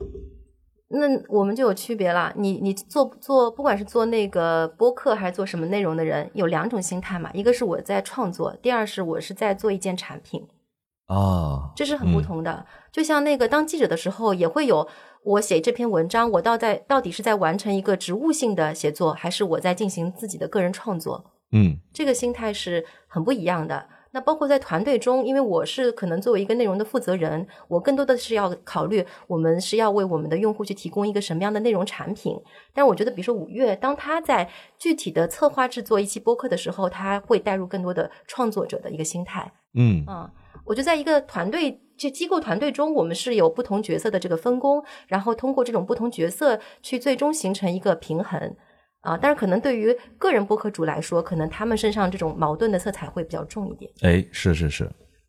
[0.89, 2.33] 那我们就有区别了。
[2.37, 7.31] 你你做做，不管是做那个播客还是做什么内容的人，有两种心态嘛。
[7.35, 10.47] 一个是我在创作，第二是我是在做一件产品，
[11.07, 12.65] 啊，这是很不同的。
[12.91, 14.89] 就像那个当记者的时候，也会有
[15.23, 21.33] 我写这篇文章，我到在到底是在完成一个职务性的写作，还是我在进行自己的个人创作？
[21.53, 23.87] 嗯这个心态是很不一样的。
[24.13, 32.39] 那包括在团队中，因为我是可能作为一个内容的负责人，我更多的是要考虑我们是要为我们的用户去提供一个什么样的内容产品。
[32.75, 34.49] 但我觉得，比如说五月，当他在
[34.79, 39.51] 具体的策划制作一期播客的时候，他会带入更多的创作者的一个心态。
[39.75, 40.31] 嗯嗯，
[40.67, 48.55] 我觉得在一个团队，就机构团队中，我们是有不同角色的这个分工，然后通过这种不同角色去最终形成一个平衡。
[49.03, 53.91] 啊，但是可能对于个人播客主来说，可能他们身上这种矛盾的色彩会比较重一点。
[54.01, 54.89] 哎，是是是，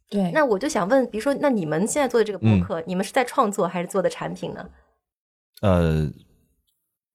[0.10, 4.70] 对，那我就想问，比如说，那你们现在做的这个播客，你们是在创作还是做的产品呢？
[5.62, 6.12] 呃，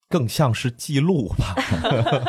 [0.08, 1.54] 更像是记录吧，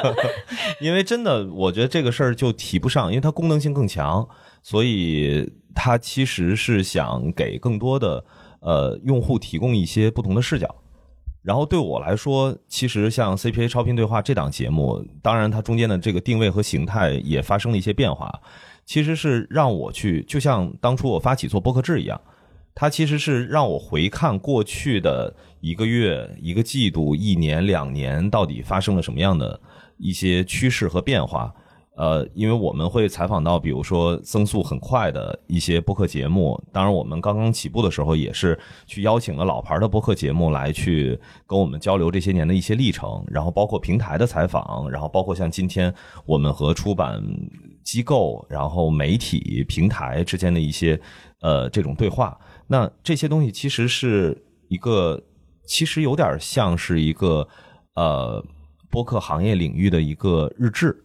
[0.79, 4.29] 因为真的，我觉得这个事儿就提不上，因为它功能性更强，
[4.61, 8.23] 所以它其实是想给更多的
[8.61, 10.75] 呃用户提供一些不同的视角。
[11.41, 18.29] 然后对我来说，其实像 CPA 超频对话这档节目，当然它中间的这个定位和形态也发生了一些变化，
[18.85, 22.19] 其实是让我去，就像当初我发起做播客制一样，
[22.75, 29.59] 它其实是让我回看过去的一个月、一个季度、一年、两年到底发生了什么样的
[29.97, 31.53] 一些趋势和变化。
[31.99, 36.57] 呃，因为我们会采访到，比如说增速很快的一些播客节目。
[36.71, 38.57] 当然，我们刚刚起步的时候，也是
[38.87, 45.93] 去邀请了老牌的播客节目来去跟我们交流这些年的一些历程，然后包括平台的采访，然后包括像今天
[46.25, 47.21] 我们和出版
[47.83, 50.97] 机构、然后媒体平台之间的一些
[51.41, 52.39] 呃这种对话。
[52.65, 55.21] 那这些东西其实是一个，
[55.67, 57.45] 其实有点像是一个
[57.95, 58.41] 呃
[58.89, 60.95] 播客行业领域的一个日志。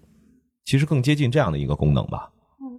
[0.65, 2.31] 其实更接近这样的一个功能吧。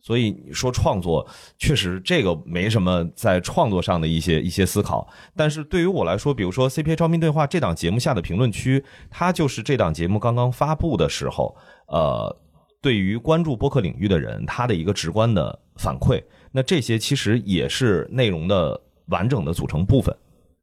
[0.01, 1.25] 所以你说创作，
[1.57, 5.07] 确实这个没什么在创作上的一些一些思考。
[5.35, 11.55] 但是对于我来说，比如说 CPA 招聘对话这档节目下的评论区，它就是这档节目刚刚发布的时候，
[11.87, 12.35] 呃，
[12.81, 16.21] 对于关注播客领域的人，他的一个直观的反馈。
[16.51, 20.15] 那这些其实也是内容的完整的组成部分。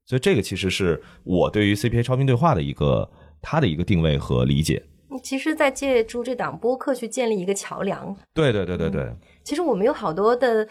[0.07, 4.81] 所以这个其实是我对于 CPA 招聘对话的一个它的一个定位和理解。
[5.20, 8.16] 其实，在借助这档播客去建立一个桥梁。
[8.33, 10.66] 对对对对对，其实我们有好多的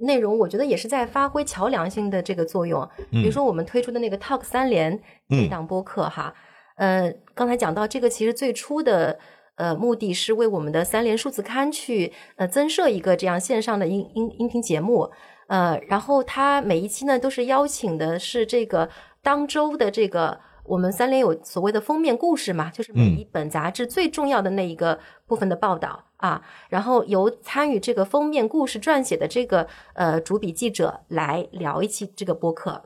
[0.00, 2.88] 内容，我觉得也是在发挥桥梁性的这个作用。
[3.10, 6.34] 比如说，我们推出的那个 Talk 三联这档播客哈，
[6.76, 9.18] 呃，刚才讲到这个，其实最初的
[9.56, 15.10] 呃目的是为我们的三联数字刊去呃增设一个这样线上的音音音频节目。
[15.48, 18.88] 呃，然后它每一期呢都是邀请的是这个
[19.22, 20.40] 当周的这个。
[20.68, 32.82] 我们三联有所谓的封面故事嘛，就是每一本杂志最重要的那一个部分的报道啊，然后由参与这个封面故事撰写的这个呃主笔记者来聊一期这个播客。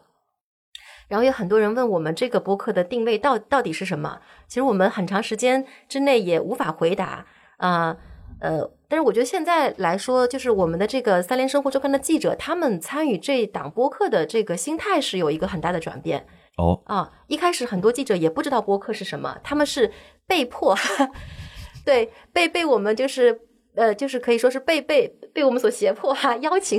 [1.08, 4.20] 然后有很多人问我们这个播客的定位到到底是什么？
[4.46, 7.96] 其实我们很长时间之内也无法回答啊
[8.40, 16.26] 呃，但是我觉得现在来说，就是我们的这个三联生活周刊的记者，他们参与这档播客的这个心态是有一个很大的转变。
[16.60, 19.90] 哦，啊，一开始很多记者也不知道播客是什么，他们是
[20.26, 20.76] 被迫，
[21.86, 23.40] 对，被被我们就是
[23.74, 26.78] 呃，就是可以说是被被被我们所胁迫哈、邀请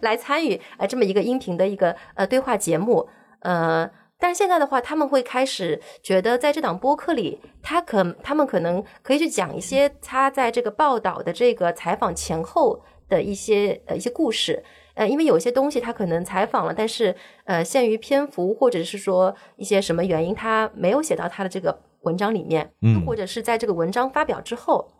[0.00, 3.08] 来参与呃这么一个音频的一个呃对话节目，
[3.40, 3.88] 呃，
[4.18, 14.64] 但是现在的话，他们会开始觉得在这档播客里，他可他们可能可以去讲一些他在这个报道的这个采访前后的一些呃一些故事。
[15.00, 24.92] 呃，因为有些东西他可能采访了，但是呃，限于篇幅或者是说一些什么原因，他没有写到他的这个文章里面，嗯或者是在这个文章发表之后，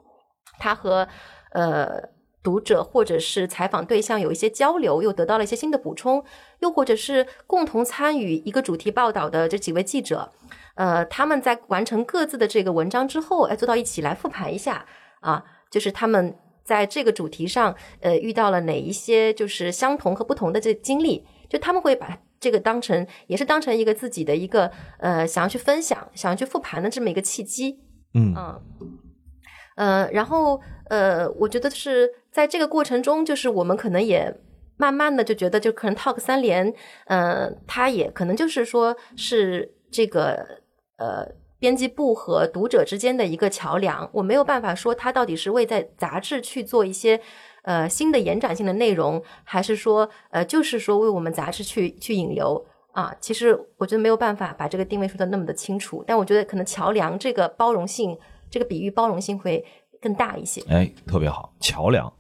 [0.59, 1.07] 他和
[1.53, 2.01] 呃
[2.43, 6.25] 读者或者是采访对象有一些交流，又得到了一些新的补充，
[6.61, 10.33] 又或者是共同参与一个主题报道的这几位记者，
[10.77, 14.87] 呃，他们在完成各自的这个文章之后，哎，坐到一起来复盘一下
[15.21, 16.35] 啊，就是他们。
[16.63, 27.81] 在这个主题上，呃，遇到了哪一些就是相同和不同的这经历，就他们会把这个当成，也是当成一个自己的一个呃想要去分享、想要去复盘的这么一个契机。
[28.15, 28.63] 嗯嗯，
[29.77, 34.35] 呃，然后呃，我觉得是在这个过程中，就是我们可能也
[34.77, 36.73] 慢慢的就觉得，就可能 Talk 三联，
[37.07, 40.63] 呃，他也可能就是说是这个
[40.97, 41.29] 呃
[41.61, 44.11] 编辑部和读者之间的一个桥梁。
[44.13, 47.21] 我没有办法说它到底是为在杂志去做一些
[47.63, 52.67] 呃新的延展性的内容，还是说呃就是说为我们杂志去去引流。
[52.93, 58.19] 啊，其实我觉得没有办法把这个定位说的那么的清楚，但我觉得可能桥梁这个包容性，
[58.51, 59.65] 这个比喻包容性会
[60.01, 60.61] 更大一些。
[60.69, 62.13] 哎，特别好，桥梁。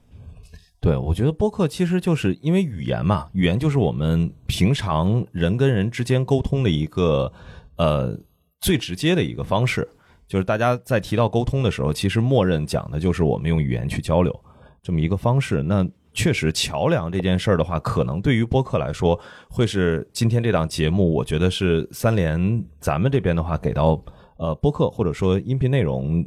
[0.79, 7.33] 对，我觉得播客其实就是因为语言嘛，语言就是我们平常人跟人之间沟通的一个
[7.77, 8.17] 呃
[8.61, 9.89] 最直接的一个方式。
[10.29, 14.45] 就是大家在提到沟通的时候，其实默认讲的就是我们用语言去交流
[14.81, 15.61] 这么一个方式。
[15.63, 24.01] 那确实，桥梁这件事儿的话，可能对于播客来说，会是今天这档节目，我觉得是三联咱们这边的话，给到
[24.39, 26.25] 呃播客或者说音频内容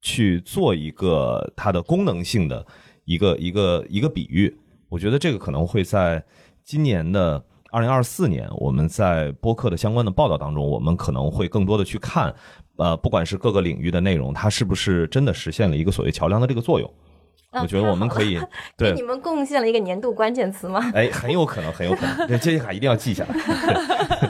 [0.00, 2.66] 去做一个它的功能性的
[3.04, 4.54] 一个一个一个比喻。
[4.88, 6.24] 我觉得这个可能会在
[6.64, 12.34] 今年的二零二四年，我们在播客的相关的报道当中，我们可能会更多的去看，
[12.76, 16.90] 呃，不管是各个领域的内容，它是不是真的实现了一个所谓桥梁的这个作用。
[17.52, 18.38] 我觉得我们可以
[18.76, 20.90] 对你们贡献了一个年度关键词吗？
[20.94, 22.28] 哎，很有可能，很有可能。
[22.28, 23.34] 这杰西卡一定要记下来。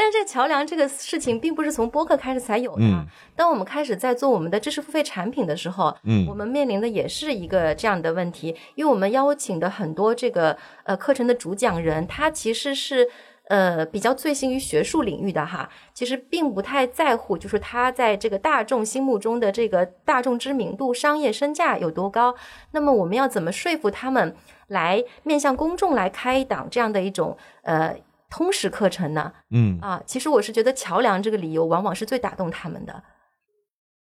[0.00, 3.06] 对，但是这桥梁这个事情并不是从播客开始才有的。
[3.36, 13.08] 当我们开始在做我们的知识付费产品的时候，嗯，我们面临的也是一个这样的问题，因为我们邀请的很多这个呃课程的主讲人，他其实是。
[13.50, 22.32] 呃，比较醉心于学术领域的哈，其实并不太在乎，就是他在这个大众心目中的这个大众知名度、商业身价有多高。
[22.70, 24.36] 那么我们要怎么说服他们
[24.68, 27.96] 来面向公众来开一档这样的一种呃
[28.30, 29.32] 通识课程呢？
[29.50, 33.02] 嗯啊，其实我是觉得桥梁这个理由往往是最打动他们的。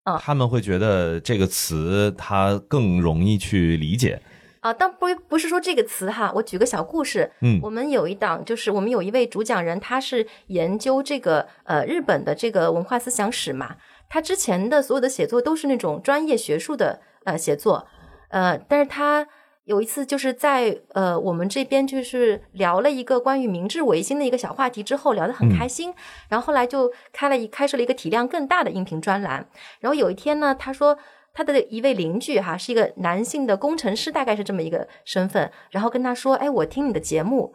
[0.03, 4.21] 啊，他们会觉得这个词它更容易去理解。
[4.59, 7.32] 啊，但不不是说这个词哈，我举个小故事。
[7.41, 13.76] 嗯，我们有一档，就是我们有一位主讲人，他是研究这个呃日本的这个文化思想史嘛。
[14.09, 17.88] 他之前的所有的写作都是那种专业学术的呃写作，
[18.30, 19.28] 呃，但是他
[19.66, 25.93] 有一次就是在呃我们这边就是聊了一个关于明治维新的一个小话题之后，聊得很开心，
[26.30, 29.47] 然后后来就开了一开设了一个体量更大的音频专栏。
[29.80, 30.97] 然后有一天呢，他说。
[31.38, 37.53] 他的一位邻居哈是一个男性的工程师，大概是这么一个身份，然后跟他说：“哎，我听你的节目。”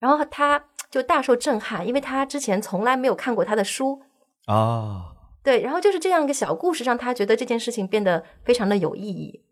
[0.00, 4.00] 然后他就大受震撼，因为他之前从来没有看过他的书
[4.46, 5.12] 啊。
[5.44, 9.42] 对，然后就是这样一个小故事，让他觉得这件事情变得非常的有意义。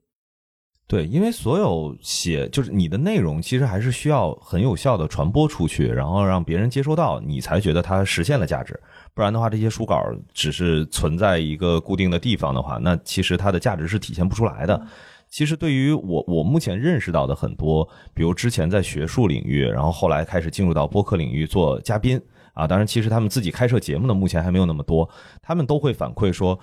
[0.91, 8.77] 对，因为所有写就是你的内容，其实还是需要很有效的传播出去，然后让别人接收到，你才觉得它实现了价值。
[9.15, 14.85] 不然的话，这些书稿只是存在一个固定的地方的话，那其实它的价值是体现不出来的。
[15.29, 22.21] 其实对于我，我目前认识到的很多，比如之前在学术领域，然后后来开始进入到播客领域做嘉宾
[22.53, 25.09] 啊，当然其实他们自己开设节目的目前还没有那么多，
[25.41, 26.59] 他们都会反馈说，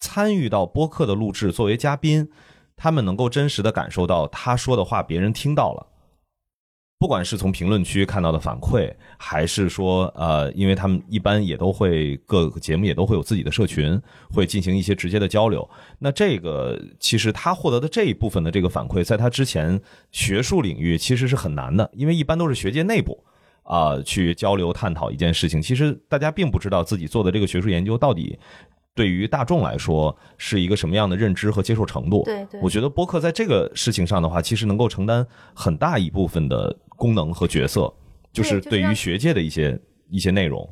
[0.00, 2.30] 参与到播客的录制作为嘉宾，
[2.76, 5.86] 他们能够真实的感受到他说的话别人听到了。
[6.96, 14.00] 不管是从评论区看到的反馈，还是说呃，因为他们一般也都会各个节目也都会有自己的社群，
[14.32, 15.68] 会进行一些直接的交流。
[15.98, 19.78] 那这个其实他获得的这一部分的这个反馈，在他之前
[20.12, 23.22] 学术领域其实是很难的，因为一般都是学界内部
[23.64, 28.38] 啊去交流探讨一件事情，其实大家并不知道自己做的这个学术研究到底。
[28.94, 32.22] 对于大众来说是一个什么样的认知和接受程度？
[32.24, 37.92] 对对，我觉得播客在这个事情上的话，其实能够承担很大一部分的功能和角色，
[38.32, 39.76] 就是对于学界的一些
[40.08, 40.68] 一些内容。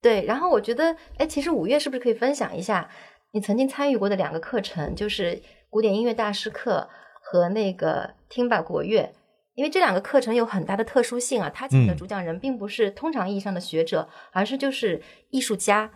[0.00, 2.88] 对，然后我觉得，哎，其实五月是不是可以分享一下
[3.32, 6.88] 你曾经参与过的两个课程，就是古典音乐大师课
[7.22, 9.12] 和那个听吧国乐？
[9.54, 15.90] 因为这两个课程有很大的特殊性啊，他请的主讲人并不是通常意义上的学者，而是就是艺术家。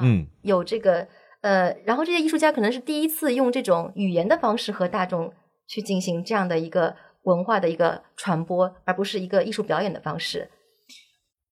[0.00, 1.06] 嗯，有这个
[1.42, 5.32] 呃，然后这些艺术家可能是第一次用这种语言的方式和大众
[5.66, 10.50] 去进行这样的一个文化的一个传播，而不是一个艺术表演的方式。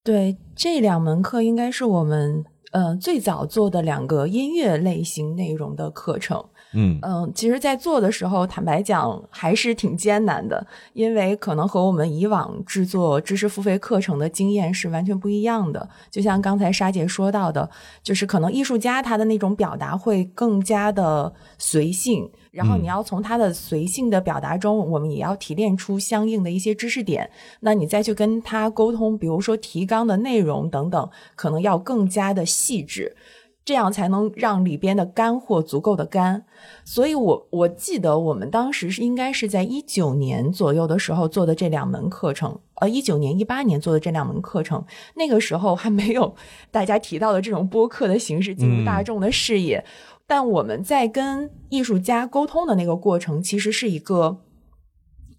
[0.03, 6.49] 对，这两门课应该是我们呃最早做的两个音乐类型内容的课程。
[6.73, 15.89] 嗯嗯，其实，在做的时候，坦白讲还是挺艰难的，因为可能和我们以往制作知识付费课程的经验是完全不一样的。
[16.11, 17.69] 就像刚才沙姐说到的，
[18.03, 27.29] 就是可能艺术家他的那种表达会更加的随性，然后你要从他的随性的表达中，我们也要提炼出相应的一些知识点。
[27.61, 33.17] 那你再去跟他沟通，比如说提纲的内容等等，可能要更加的细致。
[33.65, 36.45] 这样才能让里边的干货足够的干。
[36.85, 44.85] 所以我我记得我们当时是应该是在一九年左右的时候做的这两门课程，呃，一九年一八年做的这两门课程，
[45.15, 46.35] 那个时候还没有
[46.71, 49.85] 大家提到的这种播客的形式进入大众的视野。
[50.27, 54.39] 但我们在跟艺术家沟通的那个过程，其实是一个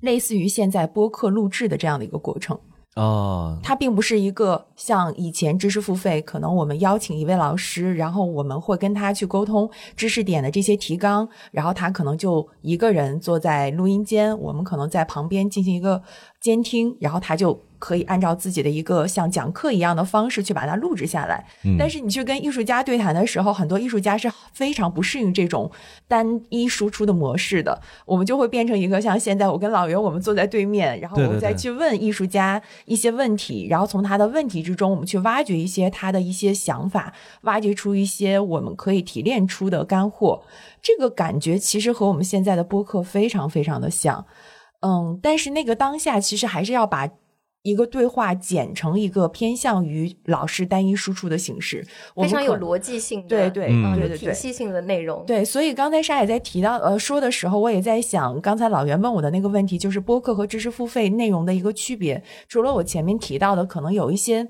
[0.02, 2.60] 类似于现在播客录制的这样的一个过程。
[2.96, 16.04] 哦，它并不是一个像以前知识付费，可能我们邀请一位老师，然后我们会跟他去沟通知识点的这些提纲，然后他可能就一个人坐在录音间，我们可能在旁边进行一个
[16.40, 17.60] 监听，然后他就。
[17.82, 21.44] 可以按照自己的一个像讲课一样的方式去把它录制下来，
[21.80, 25.72] 但是你去跟艺术家对谈的时候，很多艺术家是非常不适应这种
[26.08, 27.82] 单一输出的模式的。
[28.06, 37.12] 我们就会变成一个像现在我跟老袁我们坐在对面，然后我们再去问艺术家一些问题，然后从他的问题之中，我们去挖掘一些他的一些想法，
[37.42, 40.44] 挖掘出一些我们可以提炼出的干货。
[40.84, 44.26] 这个感觉其实和我们现在的播客非常非常的像，
[44.82, 47.10] 嗯，但是那个当下其实还是要把。
[47.64, 51.86] 一个对话剪成一个偏向于老师单一输出的形式，
[52.16, 55.24] 非常有逻辑性的，对对对对体系性的内容。
[55.26, 62.24] 对，所以刚才沙也在提到呃说的时候，我也在想，刚才老袁问我的那个问题，就是播客和知识付费内容的一个区别。
[62.48, 64.48] 除了我前面提到的，可能有一些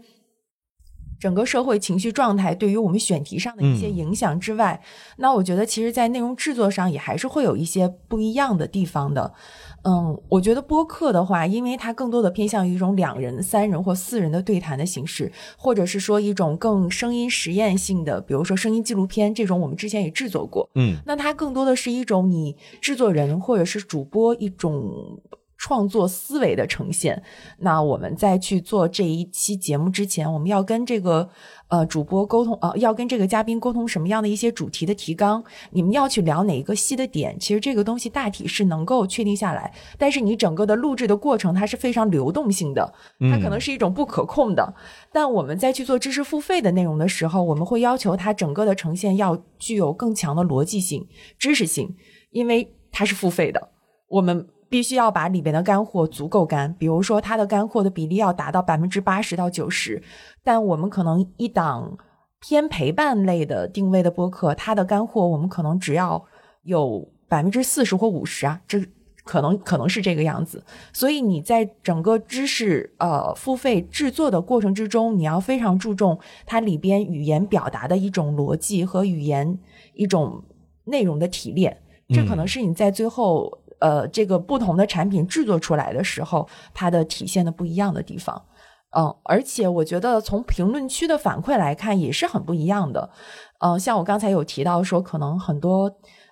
[1.22, 4.82] 整个社会情绪状态对于我们选题上的一些影响之外，
[5.17, 9.32] 那我觉得其实，在内容制作上也还是会有一些不一样的地方的。
[9.84, 20.67] 嗯，我觉得播客的话，因为它更多的偏向于一种两人、三人或四人的对谈的形式，或者是说一种更声音实验性的，比如说声音纪录片这种，我们之前也制作过。
[20.74, 25.19] 嗯，那它更多的是一种你制作人或者是主播一种
[25.62, 27.22] 创作思维的呈现。
[27.59, 31.30] 那我们在去做这一期节目之前，我们要跟这个。
[31.72, 35.41] 呃，主播沟通呃，要跟这个嘉宾沟通什么样的一些主题的提纲？
[35.70, 37.39] 你们要去聊哪一个细的点？
[37.39, 42.93] 其实这个东西大体是能够确定下来，但是你整个的录制的过程它是非常流动性的，
[43.32, 44.74] 它可能是一种不可控的。
[45.14, 51.07] 但我们在去做知识付费的内容的时候，我们会要求它整个的呈现要具有更强的逻辑性、
[51.39, 51.95] 知识性，
[52.32, 53.70] 因为它是付费的，
[54.09, 54.45] 我们。
[54.72, 60.01] 必须要把里边的干货足够干，比如说它的干货的比例要达到百分之八十到九十，
[60.45, 61.97] 但我们可能一档
[62.39, 66.24] 偏陪伴类的定位的播客，它的干货我们可能只要
[66.63, 68.82] 有百分之四十或五十啊，这
[69.26, 70.63] 可能可能是这个样子。
[70.93, 79.59] 所以你在整个知识呃付费制作的过程之中，你要非常注重它里边语言表达的一种逻辑和语言
[79.95, 80.41] 一种
[80.86, 83.61] 内容的提炼，这可能是你在最后。
[83.82, 88.41] 呃，这个不同的产品制作出来的时候，它的体现的不一样的地方，
[88.97, 93.09] 嗯，而且我觉得从评论区的反馈来看也是很不一样的，
[93.59, 95.91] 嗯，像我刚才有提到说，可能很多。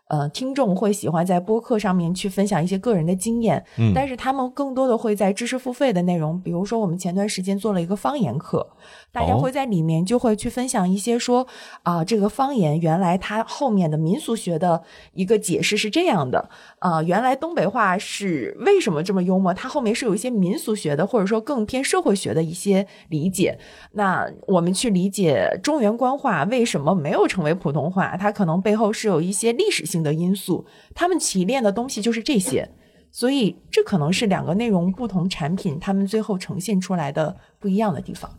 [0.10, 8.68] 呃，听众会喜欢在播客上面去分享一些个人的经验，嗯，但是他们更多的会在知识付费的内容，比如说我们前段时间做了一个方言课，
[9.12, 11.46] 大家会在里面就会去分享一些说
[11.84, 14.82] 啊，这个方言原来它后面的民俗学的
[15.14, 16.50] 一个解释是这样的
[16.80, 23.60] 啊，原来东北话是为什么这么幽默，它后面是有一些民俗学的或者说更偏社会学的一些理解。
[23.92, 29.99] 那我们去理解中原官话为什么没有成为普通话，它可能背后是有一些历史性。
[30.02, 32.70] 的因素，他们提炼的东西就是这些，
[33.12, 38.30] 所以这可能是两个内容不同产品，他们最后呈现出来的不一样的地方。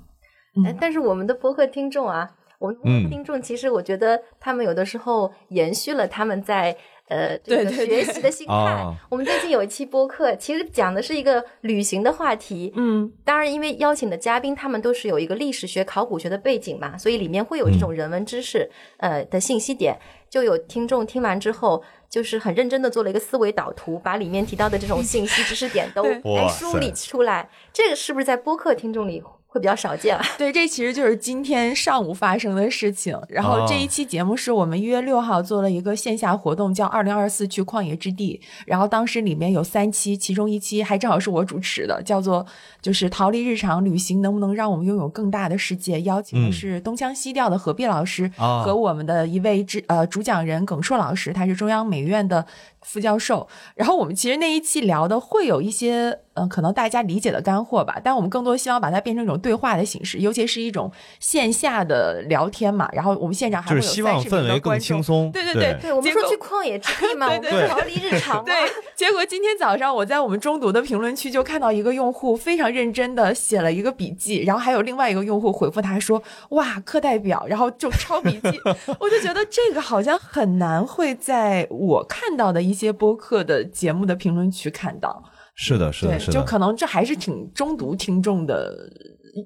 [0.56, 6.76] 嗯，但是我们的播客听众啊，我们播客听众其实我觉得他们有的时候延续了他们在。
[7.10, 8.86] 呃，这个学习的心态。
[9.08, 12.72] 我们最近有一期播客，其实讲的是一个旅行的话题。
[12.76, 19.98] 嗯，当然，因为邀请的嘉宾他们都是有一个历史学、考古学的背景嘛，所以里面会有这种人文知识呃的信息点。
[20.30, 27.50] 就有听众听完之后，就是很认真的做了一个思维导图，把里面提到的这种信息知识点都来梳理出来。
[27.72, 29.22] 这个是不是在播客听众里？
[29.52, 30.22] 会比较少见了。
[30.38, 33.20] 对，这其实就是今天上午发生的事情。
[33.28, 38.40] 然后这一期节目是我们一月六号做了一个线下活动，叫“二零二四去旷野之地”。
[38.64, 42.46] 然后当时里面有三期，其中一期还正好是我主持的，叫做
[42.80, 46.00] “就是逃离日常旅行，能不能让我们拥有更大的世界”。
[46.06, 52.44] 邀请的是东腔西调的何必老师和我们的一位主呃主主讲人耿硕老师，他是中央美院的
[52.82, 53.46] 副教授。
[53.76, 62.88] 然后我们其实那一期聊的会有一些，嗯、可能大家理解的干货吧，但我们更多希望把它变成一种对话的形式，尤其是一种线下的聊天嘛。
[62.92, 64.80] 然后我们现场还会有就是希望氛围更。
[64.80, 65.30] 轻松。
[65.30, 68.44] 对对对对，我们说去旷野之地嘛， 我们对对逃离日常嘛。
[68.44, 68.54] 对，
[68.96, 78.60] 结果今天早上我在我们中读的评论区就看到一个用户非常认真的写了一个笔记，然后还有另外一个用户回复他说：“哇，课代表，然后就抄笔记。
[78.98, 85.22] ”我就觉得这个好像很难会在我看到的一些播客的节目的评论区看到。
[85.54, 86.32] 是的，是，的，是的。
[86.32, 88.88] 就可能这还是挺中毒听众的。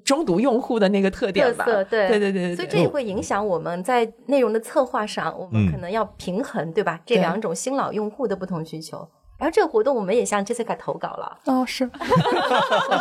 [0.03, 6.99] 中毒用户的那个特点吧，特色对对对对对，所以这也会影响我们在内容的策划上，我们嗯可能要平衡，对吧？
[7.05, 9.07] 这两种新老用户的不同需求。
[9.37, 11.87] 然后这个活动我们也向 Jessica 投稿了，哦，是，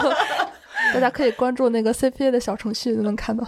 [0.92, 3.46] 大家可以关注那个 CPA 的小程序就能看到。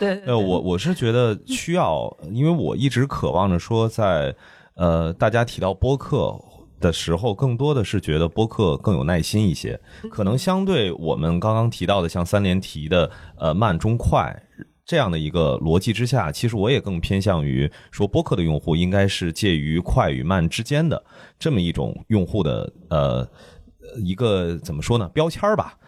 [0.00, 4.34] 对对呃，我我是觉得需要，因为我一直渴望着说在，
[4.74, 6.34] 呃大家提到播客
[6.80, 14.34] 的时候，更多的是觉得播客更有耐心一些，可能相对我们刚刚提到的像三连提的呃慢中快。
[14.86, 21.02] 这样的一个逻辑之下，其实我也更偏向于说，播客的用户应该是介于快与慢之间的
[21.38, 23.26] 这么一种用户的呃
[24.04, 25.78] 一个怎么说呢标签儿吧。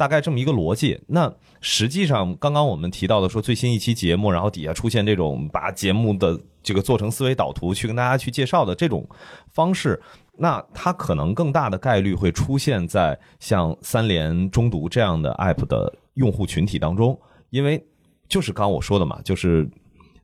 [0.00, 0.98] 大概这么一个逻辑。
[1.08, 1.30] 那
[1.60, 9.06] 实际上，刚刚我们提到的说最新一期节目，然后底下出现这种把节目的这个做成思维导图去跟大家去介绍的这种
[9.52, 10.00] 方式，
[10.38, 17.20] 那它可能更大的概率会出现在像三联中读这样的 app 的用户群体当中，
[17.50, 17.84] 因为
[18.26, 19.68] 就是刚我说的嘛，就是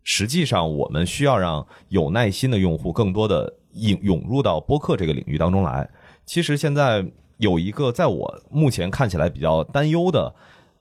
[0.04, 5.86] 实际上我们需要让有耐心的用户更多的涌涌入到播客这个领域当中来。
[6.24, 7.04] 其实现在
[7.38, 10.34] 有一个在我目前看起来比较担忧的，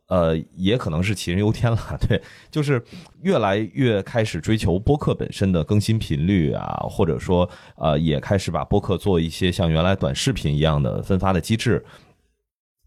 [0.08, 1.78] 呃，也可能是杞人忧天了，
[2.08, 2.84] 对，就是
[3.22, 11.84] 越来越开始追求播客本身的更新频率啊，或者说呃，也开始把播客做一些像原来短视频一样的分发的机制。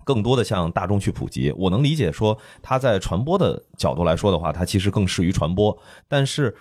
[0.04, 5.78] 更多的向大众去普及，我能理解说它在传播的角度来说的话，它其实更适于传播。
[6.08, 6.56] 但是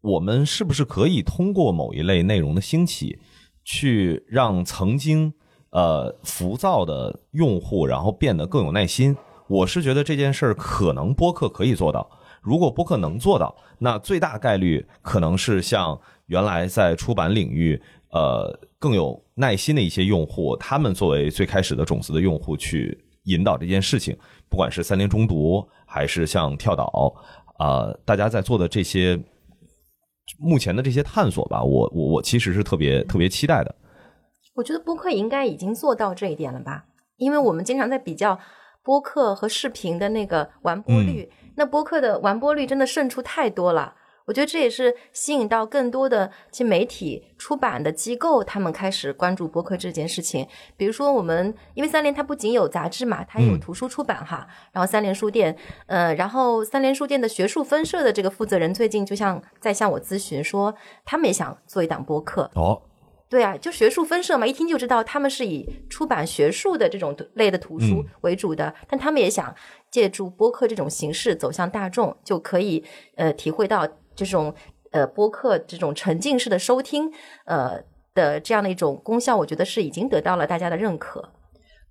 [0.00, 3.20] 我们是不是可以通过某一类内容的兴起，
[3.64, 5.32] 去让曾经
[5.70, 9.16] 呃浮躁的用户，然后变得更有耐心？
[9.46, 12.08] 我是觉得这件事儿可能播客可以做到。
[12.40, 24.16] 如果播客能做到，那最大概率可能是像原来在出版领域，呃，更有耐心的一些用户，他们作为最开始的种子的用户去引导这件事情，
[24.48, 27.14] 不管是三联中读还是像跳岛，
[27.58, 29.18] 啊、大家在做的这些
[30.38, 33.74] 目前的这些探索吧，我我我其实是特别特别期待的。
[34.58, 36.86] 我觉得播客应该已经做到这一点了吧？
[37.16, 38.36] 因为我们经常在比较
[38.82, 43.94] 播客和视频的那个完播率，那播客的完播率真的胜出太多了。
[44.26, 50.46] 我觉得这也是吸引到更多的其媒体、出版的机构，他们开始关注播客这件事情。
[50.76, 55.56] 比如说，我们因为三联它不仅有杂志嘛，它也有图书出版哈，然后三联书店，
[55.86, 60.74] 呃，然后三联书店的学术分社的这个负责人最近就像在向我咨询说，
[61.06, 62.82] 他们也想做一档播客，哦，
[63.28, 69.54] 对啊，就学术分社嘛，一听就知道他们是以出版学术的这种类的图书为主的，但他们也想
[69.90, 72.82] 借助播客这种形式走向大众，就可以
[73.16, 74.54] 呃体会到这种
[74.92, 77.12] 呃播客这种沉浸式的收听
[77.44, 77.82] 呃
[78.14, 81.32] 的这样的一种功效，我觉得是已经得到了大家的认可。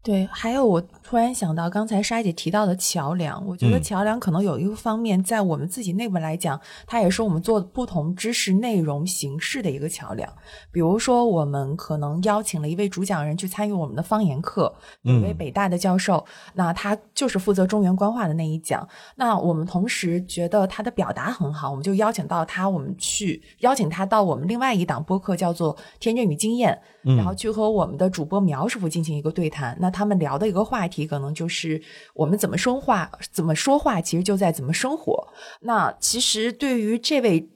[0.07, 10.31] 对，还有我突然想到刚才莎姐提到的桥梁，我觉得嗯桥梁可能有一个方面，在我们自己内部来讲，它也是我们做不同知识内容形式的一个桥梁。
[10.71, 18.87] 比如说，我们可能邀请了一位主讲人去参与我们的方言课，有一位嗯北大的教授，那他就是负责中原官话的那一讲。
[19.17, 26.79] 那我们同时觉得他的表达很好，我们就邀请到他，我们去邀请他到我们另外一档播客叫做《天真与经验》，
[27.17, 29.77] 然后去和我们的主播苗师傅进行一个对谈。
[29.81, 31.81] 那他们聊的一个话题，可能就是
[32.13, 35.27] 我们怎么说话，怎么说话，其实就在怎么生活。
[35.61, 37.49] 那其实对于这位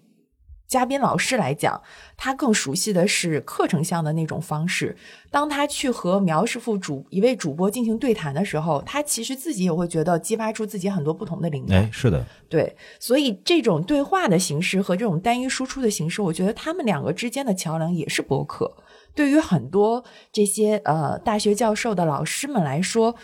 [0.67, 1.81] 嘉宾老师来讲，
[2.15, 4.95] 他更熟悉的是课程项的那种方式。
[5.29, 11.77] 当他去和苗师傅主一位主播进行对谈的时候，他其实自己也会觉得激发出自己很多不同的灵感。
[11.77, 18.73] 哎，是的，对，所以这种对话的形式和这种单一输出的形式，我觉得他们两个之间的桥梁也是博客。
[19.15, 23.15] 对于很多这些呃大学教授的老师们来说，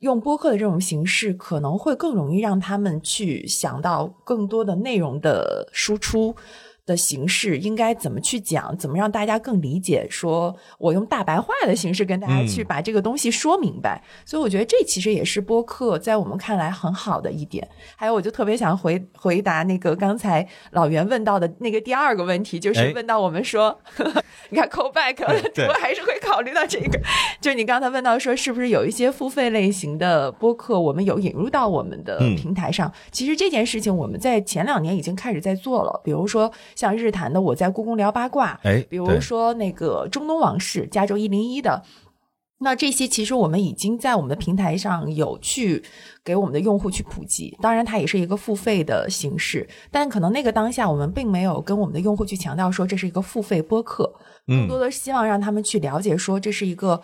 [0.00, 6.36] 用播客的这种形式可能会更容易让他们去想到更多的内容的输出。
[6.86, 10.06] 的形式应该怎么去讲，怎么让大家更理解？
[10.08, 14.00] 说我用大白话的形式跟大家去把这个东西说明白。
[14.24, 17.68] 所以我觉得这其实也是播客在我们看来很好的一点。
[17.96, 23.76] 还有，我就特别想回回答那个刚才老袁问到的那个第二个问题，就是问到我们说，
[24.50, 25.20] 你看 call back，
[25.66, 27.00] 我还是会考虑到这个。
[27.40, 32.92] 就是你刚才问到说，是不是有一些付费类型的播客，我们有引入到我们的平台上？
[33.10, 36.52] 其实这件事情我们在前两年已经开始在做了，比如说。
[36.76, 41.82] 像日坛的，我在故宫聊八卦，哎，比如说那个中东往事，加州一零一的，
[42.58, 45.82] 那这些其实我们已经在我们的平台上有去
[46.22, 47.56] 给我们的用户去普及。
[47.60, 54.14] 当然，它也是一个付费的形式，但可能那个当下我们并没有跟我们的用户去强调说这是一个付费播客，
[54.46, 57.02] 更多的希望让他们去了解说这是一个。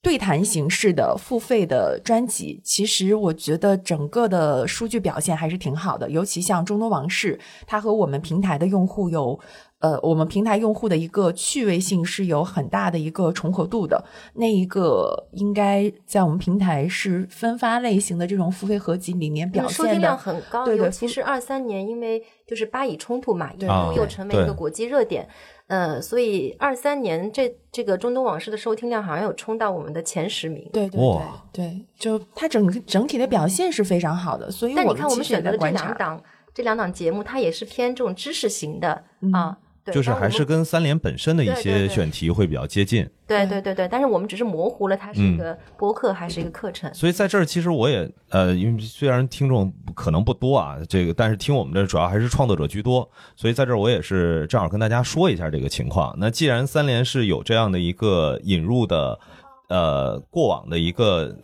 [0.00, 6.08] 对谈形式的付费的专辑，其实我觉得整个的数据表现还是挺好的。
[6.08, 7.36] 尤其像《中东王室》，
[7.66, 9.38] 它和我们平台的用户有，
[9.80, 14.04] 呃，我们平台用户的一个趣味性是有很大的一个重合度的。
[14.34, 25.28] 那一个应该在我们平台是分发类型的这种付费合集里面表现的收听量很高，对尤其是二三年，因为就是巴以冲突嘛，印度又成为一个国际热点。
[25.68, 30.68] 呃，所以二三年这这个中东往事的收听量好像有冲到我们的前十名。
[30.72, 31.20] 对对对
[31.52, 34.50] 对，就它整整体的表现是非常好的。
[34.50, 39.56] 所以，但你看我们选择的这两档这两档节目，它也是偏这种知识型的啊。
[39.92, 43.08] 就是还是跟三联本身的一些选题会比较接近。
[43.26, 46.92] 对对对对，但是我们只是模糊了它是一个播客还是一个课程。
[46.94, 56.14] 所以在这儿，其实我也呃，因为虽然听众可能不多啊，这个但是听我们这主要还是创作者居多，所以在这儿我也是正好跟大家说一下这个情况。
[56.18, 59.18] 那既然三联是有这样的一个引入的
[59.68, 61.36] 呃过往的一个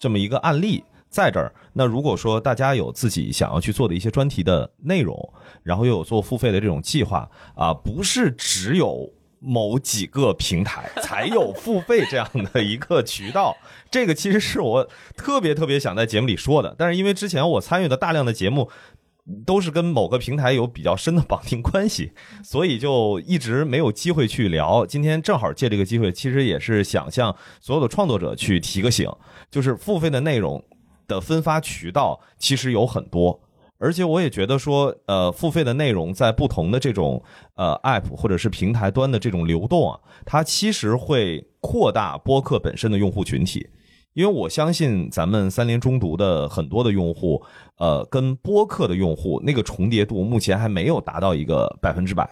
[0.00, 0.82] 这么一个案例。
[1.16, 5.16] 在这儿，那如果说大家有自己想要去做的一些专题的内容，
[5.62, 9.10] 然后又有做付费的这种计划啊，不是只有
[9.40, 13.56] 某几个平台才有付费这样的一个渠道，
[13.90, 14.86] 这个其实是我
[15.16, 16.74] 特别特别想在节目里说的。
[16.76, 18.68] 但是因为之前我参与的大量的节目
[19.46, 22.12] 都是跟某个平台有比较深的绑定关系，
[22.44, 24.84] 所以就一直没有机会去聊。
[24.84, 29.10] 今天正好借这个机会，其实也是想向所有的创作者去提个醒，
[29.50, 30.62] 就是付费的内容。
[31.06, 33.40] 的分发渠道其实有很多，
[33.78, 37.22] 而且我也觉得说，呃，付费的内容在不同的这种
[37.54, 43.68] 呃 App 或者是平台端的这种流动啊，它其实会扩大播客本身的用户群体，
[44.14, 47.42] 因为我相信咱们三联中读的很多的用户，
[47.78, 52.28] 呃，跟播客的用户那个重叠度目前还没有达到一个百分之百。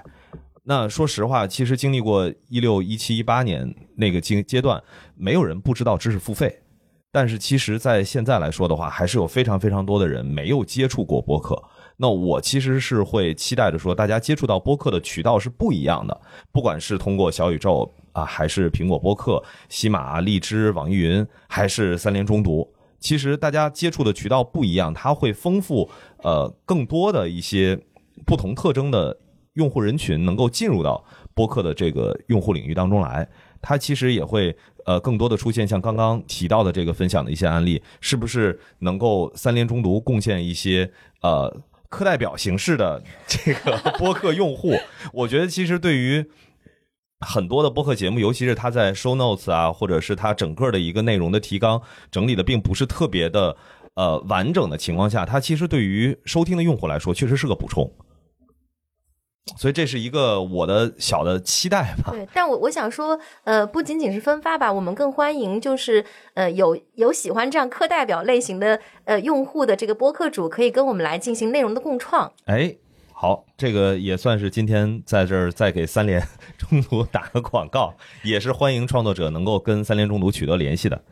[0.66, 4.82] 那说实话，其实经历过一六一七一八年那个阶阶段，
[5.14, 6.58] 没有人不知道知识付费。
[7.14, 11.62] 但是其实，在现在来说的话，还是有非常非常多的人没有接触过播客。
[11.96, 25.88] 那我其实是会期待着说，大家接触到播客的渠道是不一样的，不管是通过小宇宙啊，还是苹果播客、喜马、荔枝、网易云，还是三联中读，其实大家接触的渠道不一样，它会丰富
[26.24, 27.78] 呃更多的一些
[28.26, 29.16] 不同特征的
[29.52, 33.28] 用户人群能够进入到播客的这个用户领域当中来，
[33.62, 34.56] 它其实也会。
[34.84, 40.90] 呃，更多的出现像刚刚提到的这个分享的一些案例，是不是能够三联中读贡献一些
[41.22, 44.74] 呃课代表形式的这个播客用户？
[45.12, 46.24] 我觉得其实对于
[47.20, 51.80] 很多的播客节目，尤其是它在 show notes 啊，或者是它整个的一个内容的提纲
[52.10, 53.56] 整理的并不是特别的
[53.94, 57.90] 呃完整的情况下，它其实对于收听的用户来说，确实是个补充。
[59.58, 62.10] 所以这是一个我的小的期待吧。
[62.12, 72.32] 对，但我我想说，呃，不仅仅是分发吧，我们更欢迎就是呃有有喜欢这样课代表类型的呃用户的这个播客主，可以跟我们来进行内容的共创。
[72.46, 72.74] 哎，
[73.12, 76.26] 好，这个也算是今天在这儿再给三联
[76.56, 81.02] 中读打个广告，也是欢迎创作者能够跟三联中读取得联系的。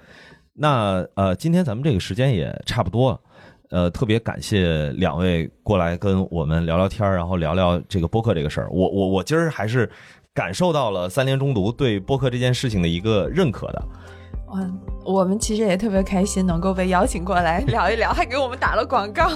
[0.55, 3.21] 那呃，今天咱们这个时间也差不多了。
[3.73, 8.69] 呃，特别感谢两位过来跟我们聊聊天然后聊聊这个播客这个事儿。
[8.71, 9.91] 我我我今儿还是
[10.35, 13.83] 感受到了三联中读对播客这件事情的一个认可的。
[14.55, 19.27] 嗯，我们其实也特别开心能够被邀请过来聊一聊， 还给我们打了广告，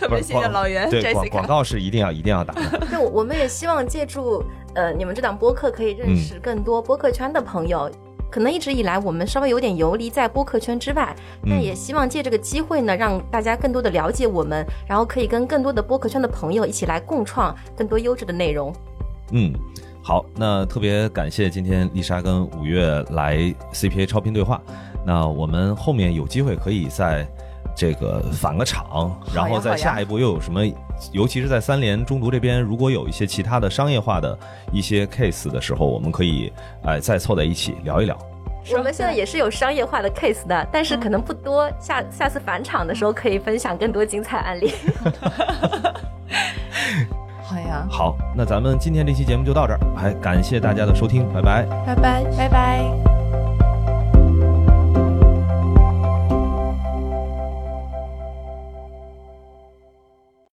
[0.00, 0.88] 特别谢谢老袁。
[0.88, 2.78] 对，广广告是一定要一定要打的。
[2.88, 4.42] 对，我们也希望借助
[4.74, 7.90] 呃你们这档播客，可以认识更多播客圈的朋友。
[8.32, 11.14] 可能一直以来我们稍微有点游离在播客圈之外，
[11.46, 18.74] 但也希望借这个机会呢，让大家更多的了解我们，然后可以跟更多的播客圈的朋友一起来共创更多优质的内容。
[19.32, 19.52] 嗯，
[20.02, 23.36] 好，那特别感谢今天丽莎跟五月来
[23.74, 24.60] CPA 超频对话。
[25.04, 27.28] 那我们后面有机会可以在
[27.74, 30.60] 这个返个场，然后在下一步又有什么？
[31.10, 34.38] 尤其是在三联中读这边，如果有一些其他的商业化的
[34.70, 36.52] 一些 case 的时候，我们可以
[36.84, 38.16] 哎、再凑在一起聊一聊。
[38.76, 41.68] 我们现在也是有商业化的 case 的，但是可能不多。
[41.80, 44.72] 下下次返场的时候可以分享更多精彩案例。
[47.42, 51.66] 好呀，好，那咱们今天这期节目就到这儿，还感谢大家的收听，拜拜。
[51.84, 52.22] 拜拜。
[52.38, 53.51] 拜拜。